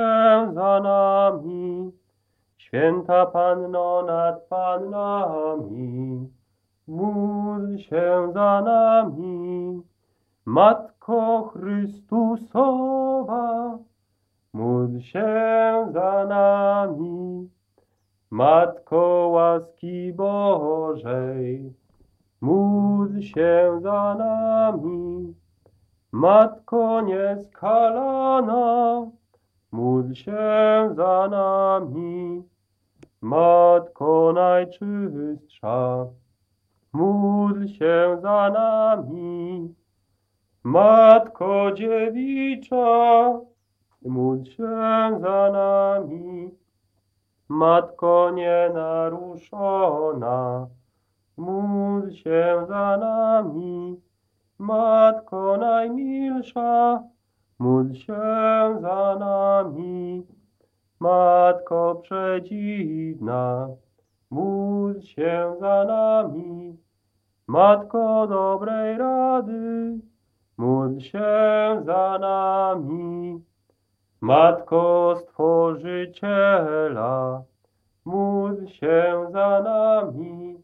za 0.54 0.80
nami. 0.80 1.92
Święta 2.56 3.26
Panno 3.26 4.02
nad 4.02 4.42
Pannami, 4.48 6.28
módl 6.86 7.76
się 7.76 8.30
za 8.34 8.62
nami. 8.62 9.82
Matko 10.44 11.50
Chrystusowa, 11.52 12.98
módl 14.52 15.00
się 15.00 15.26
za 15.92 16.26
nami. 16.28 17.50
Matko 18.32 19.28
łaski 19.28 20.12
Bożej, 20.12 21.72
módl 22.40 23.20
się 23.20 23.78
za 23.82 24.14
nami. 24.18 25.34
Matko 26.12 27.00
nieskalana, 27.00 29.06
módl 29.72 30.14
się 30.14 30.90
za 30.96 31.28
nami. 31.30 32.42
Matko 33.20 34.32
najczystsza, 34.34 36.06
módl 36.92 37.66
się 37.66 38.18
za 38.22 38.50
nami. 38.50 39.74
Matko 40.64 41.72
dziewicza, 41.72 43.40
módl 44.02 44.50
się 44.50 44.70
za 45.20 45.50
nami. 45.52 46.61
Matko 47.52 48.30
nienaruszona, 48.30 50.66
módl 51.36 52.10
się 52.10 52.64
za 52.68 52.96
nami. 52.96 54.00
Matko 54.58 55.56
najmilsza, 55.56 57.02
módl 57.58 57.94
się 57.94 58.22
za 58.80 59.16
nami. 59.20 60.26
Matko 61.00 61.94
przedziwna, 62.02 63.68
módl 64.30 65.00
się 65.00 65.56
za 65.60 65.84
nami. 65.84 66.78
Matko 67.46 68.26
dobrej 68.26 68.98
rady, 68.98 69.98
módl 70.56 71.00
się 71.00 71.82
za 71.84 72.18
nami. 72.20 73.42
Matko 74.22 75.14
Stworzyciela, 75.20 77.42
módl 78.04 78.66
się 78.66 79.26
za 79.32 79.60
nami. 79.60 80.62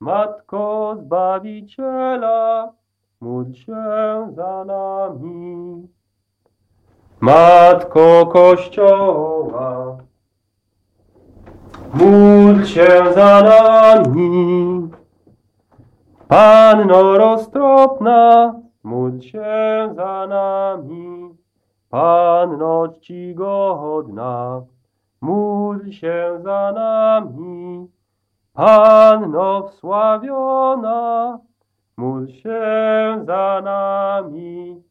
Matko 0.00 0.96
Zbawiciela, 0.98 2.72
módl 3.20 3.52
się 3.52 4.26
za 4.36 4.64
nami. 4.64 5.88
Matko 7.20 8.26
Kościoła, 8.26 9.96
módl 11.94 12.64
się 12.64 13.12
za 13.14 13.42
nami. 13.42 14.88
Panno 16.28 17.18
roztropna, 17.18 18.54
módl 18.82 19.20
się 19.20 19.92
za 19.96 20.26
nami. 20.26 21.15
Panno 21.90 22.88
czcigodna, 22.88 24.62
módl 25.20 25.90
się 25.90 26.38
za 26.42 26.72
nami. 26.72 27.88
Panno 28.52 29.68
wsławiona, 29.68 31.38
módl 31.96 32.32
się 32.32 32.60
za 33.26 33.60
nami. 33.64 34.82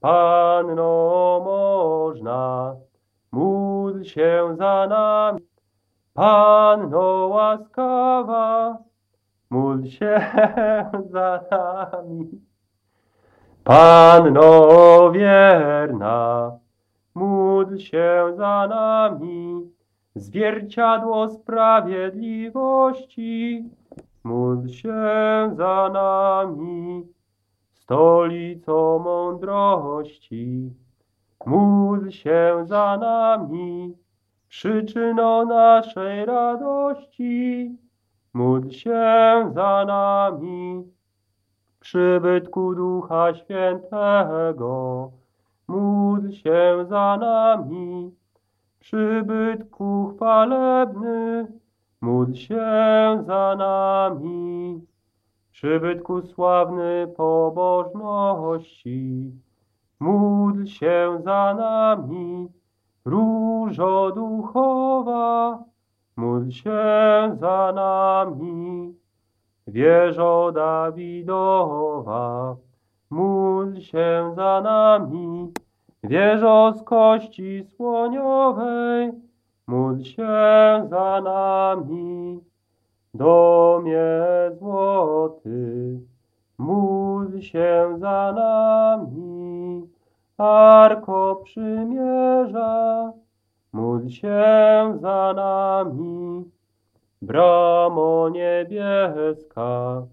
Panno 0.00 1.40
można, 1.44 2.76
módl 3.32 4.02
się 4.02 4.56
za 4.58 4.86
nami. 4.86 5.46
Panno 6.14 7.28
łaskawa, 7.28 8.78
módl 9.50 9.88
się 9.88 10.20
za 11.12 11.44
nami. 11.50 12.51
Panno 13.64 15.10
wierna, 15.10 16.52
módl 17.14 17.78
się 17.78 18.32
za 18.36 18.66
nami. 18.66 19.70
Zwierciadło 20.14 21.28
sprawiedliwości, 21.28 23.64
módl 24.24 24.68
się 24.68 24.94
za 25.52 25.90
nami. 25.92 27.06
Stolico 27.72 29.00
mądrości, 29.04 30.72
módl 31.46 32.10
się 32.10 32.62
za 32.64 32.96
nami. 32.96 33.96
Przyczyną 34.48 35.46
naszej 35.46 36.24
radości, 36.24 37.70
módl 38.34 38.70
się 38.70 39.50
za 39.54 39.84
nami. 39.86 40.84
Przybytku 41.82 42.74
Ducha 42.74 43.34
Świętego, 43.34 45.10
módl 45.68 46.30
się 46.30 46.84
za 46.88 47.16
nami. 47.20 48.14
Przybytku 48.78 50.12
chwalebny, 50.14 51.46
módl 52.00 52.34
się 52.34 52.66
za 53.26 53.54
nami. 53.58 54.80
Przybytku 55.50 56.22
sławny 56.22 57.06
pobożności, 57.16 59.32
módl 60.00 60.64
się 60.64 61.20
za 61.24 61.54
nami. 61.54 62.48
Różo 63.04 64.12
duchowa, 64.14 65.64
módl 66.16 66.50
się 66.50 66.80
za 67.40 67.72
nami. 67.74 69.01
Wieżo 69.66 70.52
Dawidowa, 70.52 72.56
módl 73.10 73.80
się 73.80 74.32
za 74.36 74.60
nami. 74.60 75.52
Wieżo 76.04 76.72
z 76.76 76.82
kości 76.82 77.64
słoniowej, 77.64 79.12
módl 79.66 80.02
się 80.02 80.26
za 80.90 81.20
nami. 81.24 82.40
Domie 83.14 84.00
złoty, 84.58 86.00
módl 86.58 87.40
się 87.40 87.94
za 87.98 88.32
nami. 88.32 89.82
Arko 90.38 91.40
przymierza, 91.44 93.12
módl 93.72 94.08
się 94.08 94.44
za 95.00 95.32
nami. 95.36 96.51
Bramo 97.22 98.28
niebieska, 98.28 100.06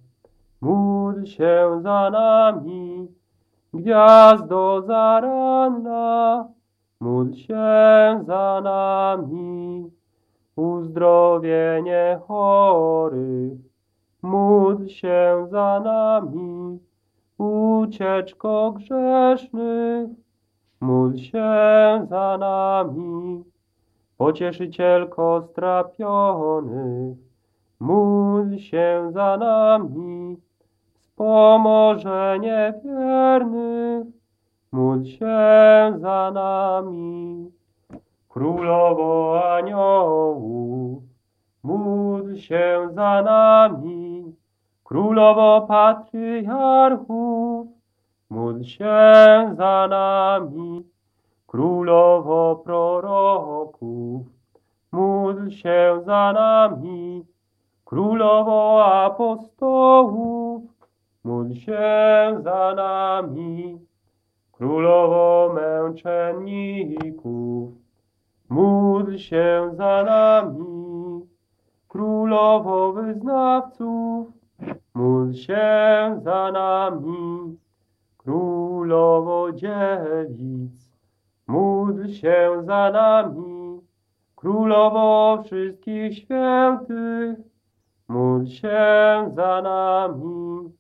módl 0.62 1.26
się 1.26 1.80
za 1.82 2.10
nami. 2.10 3.08
Gwiazdo 3.74 4.82
zaranna, 4.88 6.48
módl 7.00 7.34
się 7.34 8.24
za 8.28 8.62
nami. 8.64 9.92
Uzdrowienie 10.56 12.20
chorych, 12.28 13.60
módl 14.22 14.88
się 14.88 15.48
za 15.52 15.80
nami. 15.80 16.80
ucieczko 17.38 18.72
grzesznych, 18.72 20.10
módl 20.82 21.18
się 21.18 21.50
za 22.10 22.38
nami. 22.40 23.44
Pocieszycielko 24.20 25.48
strapionych, 25.52 27.18
módl 27.80 28.58
się 28.58 29.10
za 29.14 29.38
nami. 29.38 30.38
Wspomożenie 30.94 32.74
wiernych, 32.84 34.08
módl 34.72 35.06
się 35.06 35.38
za 35.98 36.32
nami. 36.34 37.52
Królowo 38.30 39.42
aniołów, 39.56 41.04
módl 41.64 42.36
się 42.36 42.90
za 42.92 43.22
nami. 43.22 44.36
Królowo 44.84 45.66
patriarchów, 45.68 47.68
módl 48.30 48.64
się 48.64 48.94
za 49.58 49.88
nami. 49.90 50.84
Królowo 51.50 52.62
proroków, 52.66 54.26
módl 54.92 55.50
się 55.50 56.02
za 56.06 56.34
nami. 56.34 57.26
Królowo 57.86 58.86
apostołów, 58.86 60.62
módl 61.24 61.54
się 61.54 61.80
za 62.44 62.74
nami. 62.76 63.80
Królowo 64.52 65.54
męczenników, 65.54 67.74
módl 68.50 69.18
się 69.18 69.72
za 69.74 70.04
nami. 70.04 71.22
Królowo 71.88 72.94
wyznawców, 72.94 74.28
módl 74.94 75.34
się 75.34 76.20
za 76.24 76.52
nami. 76.52 77.58
Królowo 78.18 79.52
dziewic, 79.52 80.89
módl 81.50 82.08
się 82.08 82.64
za 82.64 82.92
nami. 82.92 83.82
Królowo 84.36 85.44
wszystkich 85.44 86.18
świętych, 86.18 87.38
módl 88.08 88.46
się 88.46 88.80
za 89.36 89.62
nami. 89.62 90.72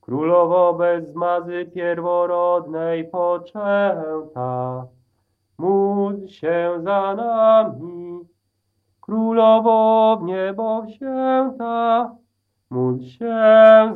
Królowo 0.00 0.74
bez 0.74 1.08
zmazy 1.12 1.64
pierworodnej 1.74 3.04
poczęta, 3.08 4.86
módl 5.58 6.26
się 6.26 6.70
za 6.82 7.14
nami. 7.14 8.20
Królowo 9.00 10.16
w 10.20 10.24
niebo 10.24 10.82
wzięta, 10.82 12.16
módl 12.70 13.04
się 13.04 13.36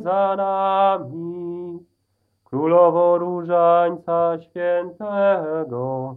za 0.02 0.34
nami. 0.36 1.87
Królowo 2.50 3.18
Różańca 3.18 4.38
Świętego, 4.40 6.16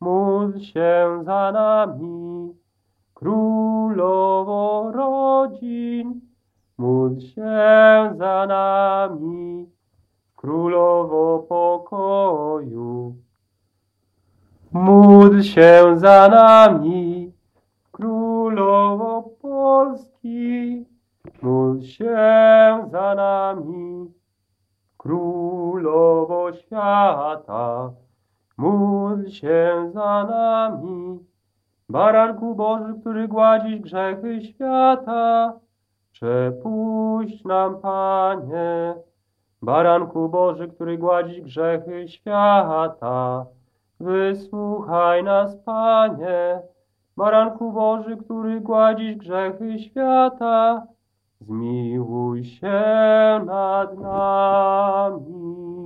módl 0.00 0.60
się 0.60 1.22
za 1.24 1.52
nami. 1.52 2.54
Królowo 3.14 4.90
rodzin, 4.94 6.20
módl 6.78 7.20
się 7.20 8.12
za 8.18 8.46
nami. 8.48 9.66
Królowo 10.36 11.38
pokoju, 11.48 13.14
módl 14.72 15.40
się 15.42 15.94
za 15.96 16.28
nami. 16.28 17.03
Świata, 26.94 27.90
módl 28.56 29.28
się 29.28 29.90
za 29.94 30.24
nami. 30.24 31.18
Baranku 31.88 32.54
Boży, 32.54 32.94
który 33.00 33.28
gładzisz 33.28 33.80
grzechy 33.80 34.42
świata, 34.42 35.52
przepuść 36.12 37.44
nam, 37.44 37.80
Panie. 37.80 38.94
Baranku 39.62 40.28
Boży, 40.28 40.68
który 40.68 40.98
gładzisz 40.98 41.40
grzechy 41.40 42.08
świata, 42.08 43.46
wysłuchaj 44.00 45.24
nas, 45.24 45.56
Panie. 45.56 46.60
Baranku 47.16 47.72
Boży, 47.72 48.16
który 48.16 48.60
gładzisz 48.60 49.16
grzechy 49.16 49.78
świata, 49.78 50.86
zmiłuj 51.40 52.44
się 52.44 52.82
nad 53.46 53.98
nami. 53.98 55.83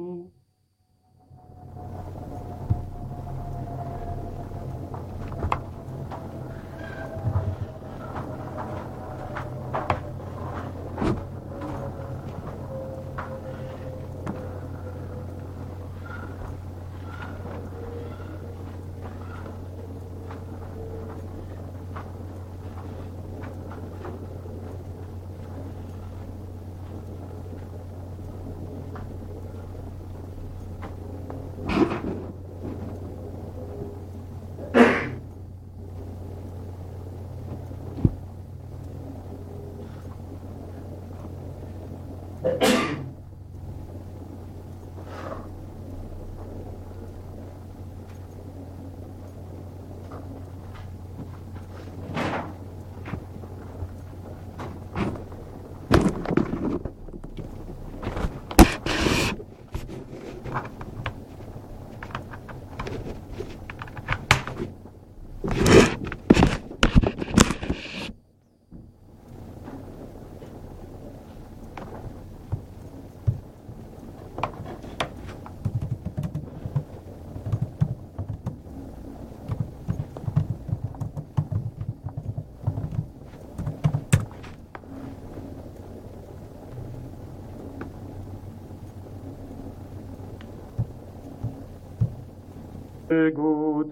Przygód, 93.18 93.86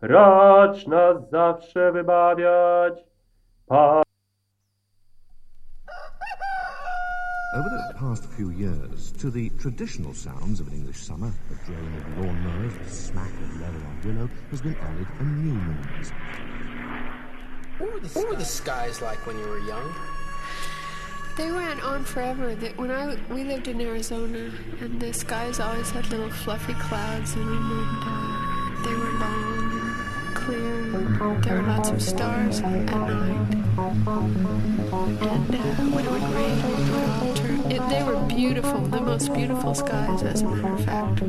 racz 0.00 0.86
nas 0.86 1.30
zawsze 1.30 1.92
wybawiać. 1.92 3.04
Pan 3.66 4.02
Over 7.56 7.70
the 7.88 7.98
past 7.98 8.24
few 8.36 8.50
years, 8.50 9.12
to 9.12 9.30
the 9.30 9.50
traditional 9.58 10.12
sounds 10.14 10.60
of 10.60 10.68
an 10.68 10.74
English 10.74 10.98
summer, 10.98 11.30
the 11.48 11.56
drone 11.64 11.94
of 11.96 12.04
lawnmowers, 12.18 12.74
the 12.84 12.90
smack 12.90 13.32
of 13.44 13.60
leather 13.60 13.82
on 13.86 14.00
willow, 14.04 14.28
has 14.50 14.60
been 14.60 14.76
added 14.76 15.06
a 15.20 15.24
new 15.24 15.54
noise. 15.54 16.12
What 17.78 17.92
were, 17.92 18.00
the, 18.00 18.08
what 18.08 18.28
were 18.28 18.36
the 18.36 18.44
skies 18.44 19.00
like 19.00 19.26
when 19.26 19.38
you 19.38 19.48
were 19.48 19.60
young? 19.60 19.94
They 21.36 21.52
went 21.52 21.82
on 21.84 22.04
forever. 22.04 22.54
That 22.54 22.78
when 22.78 22.90
I 22.90 23.16
we 23.30 23.44
lived 23.44 23.68
in 23.68 23.80
Arizona, 23.80 24.50
and 24.80 25.00
the 25.00 25.12
skies 25.12 25.60
always 25.60 25.90
had 25.90 26.08
little 26.10 26.30
fluffy 26.30 26.72
clouds 26.74 27.34
in 27.34 27.44
them, 27.44 27.70
and 27.72 28.02
uh, 28.02 28.35
there 31.34 31.56
were 31.56 31.62
lots 31.62 31.90
of 31.90 32.00
stars 32.00 32.60
at 32.60 32.84
night. 32.84 33.54
And 33.76 35.54
uh, 35.54 35.58
when 35.92 36.04
it 36.04 36.10
would 36.10 36.22
rain, 36.22 36.58
it 36.58 36.90
would 36.90 37.08
all 37.10 37.34
turn. 37.34 37.72
It, 37.72 37.88
they 37.88 38.02
were 38.04 38.20
beautiful, 38.26 38.80
the 38.82 39.00
most 39.00 39.34
beautiful 39.34 39.74
skies, 39.74 40.22
as 40.22 40.42
a 40.42 40.48
matter 40.48 40.72
of 40.72 40.84
fact. 40.84 41.22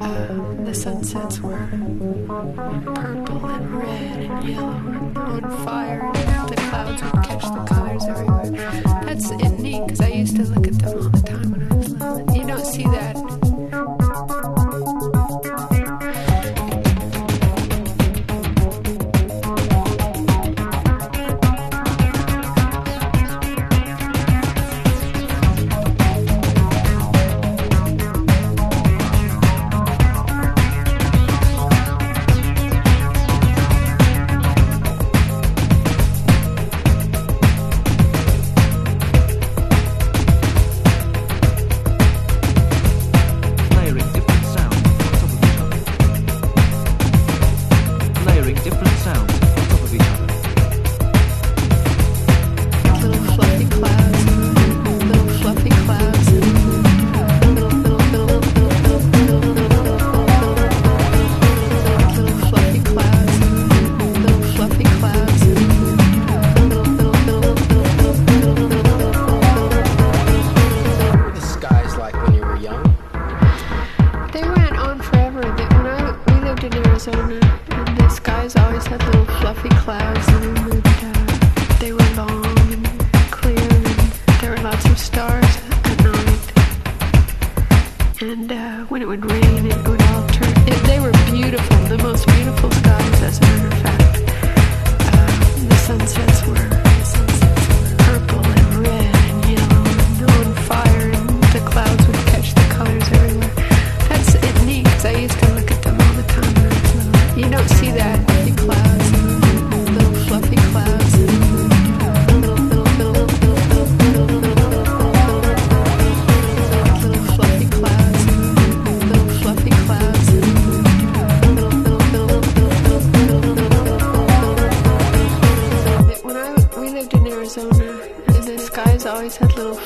Uh, 0.00 0.64
the 0.64 0.74
sunsets 0.74 1.40
were 1.40 1.68
purple 2.94 3.46
and 3.46 3.78
red 3.78 4.18
and 4.20 4.48
yellow 4.48 4.70
and 4.70 5.18
on 5.18 5.64
fire. 5.66 6.10
And 6.14 6.48
the 6.48 6.56
clouds 6.56 7.02
would 7.02 7.22
catch 7.22 7.42
the 7.42 7.64
colors 7.74 8.04
everywhere. 8.06 8.50
That's 9.04 9.30
neat 9.30 9.84
because 9.84 10.00
I 10.00 10.08
used 10.08 10.36
to 10.36 10.44
look 10.44 10.66
at 10.66 10.78
them 10.78 11.12
all 11.14 11.19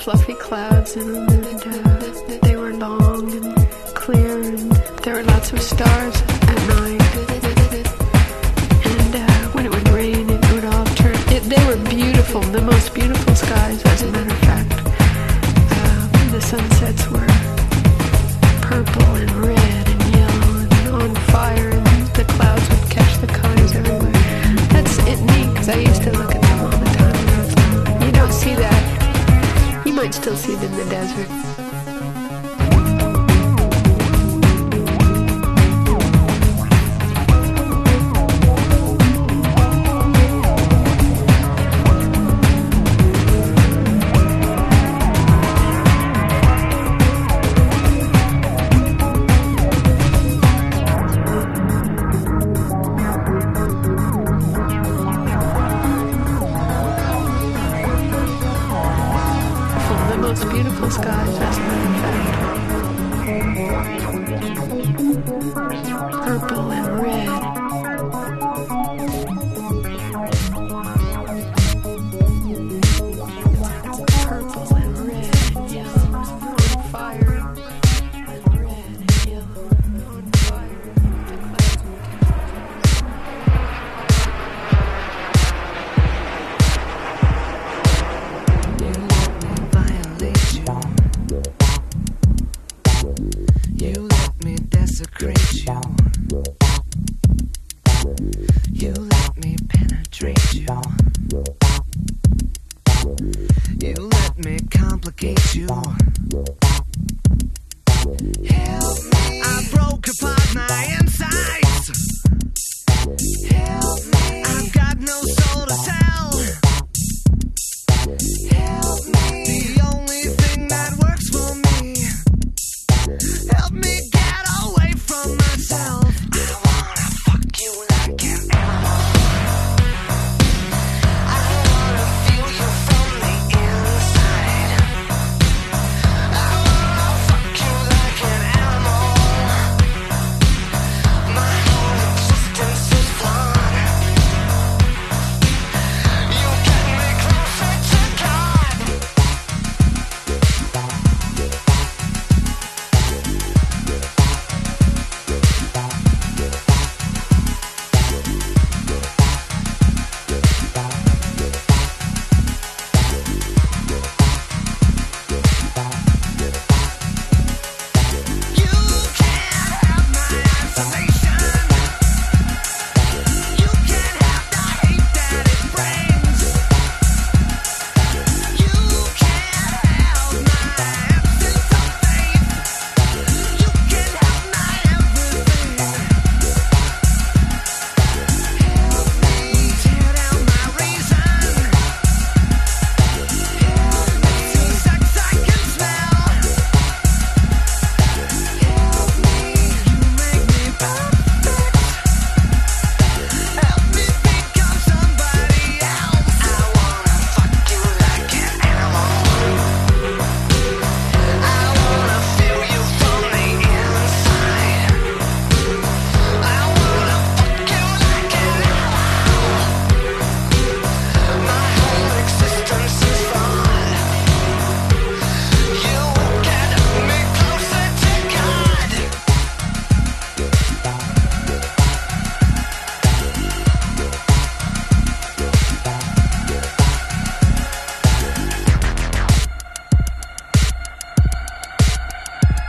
fluffy 0.05 0.35
clouds 0.35 0.97
in 0.97 1.15
them, 1.15 1.34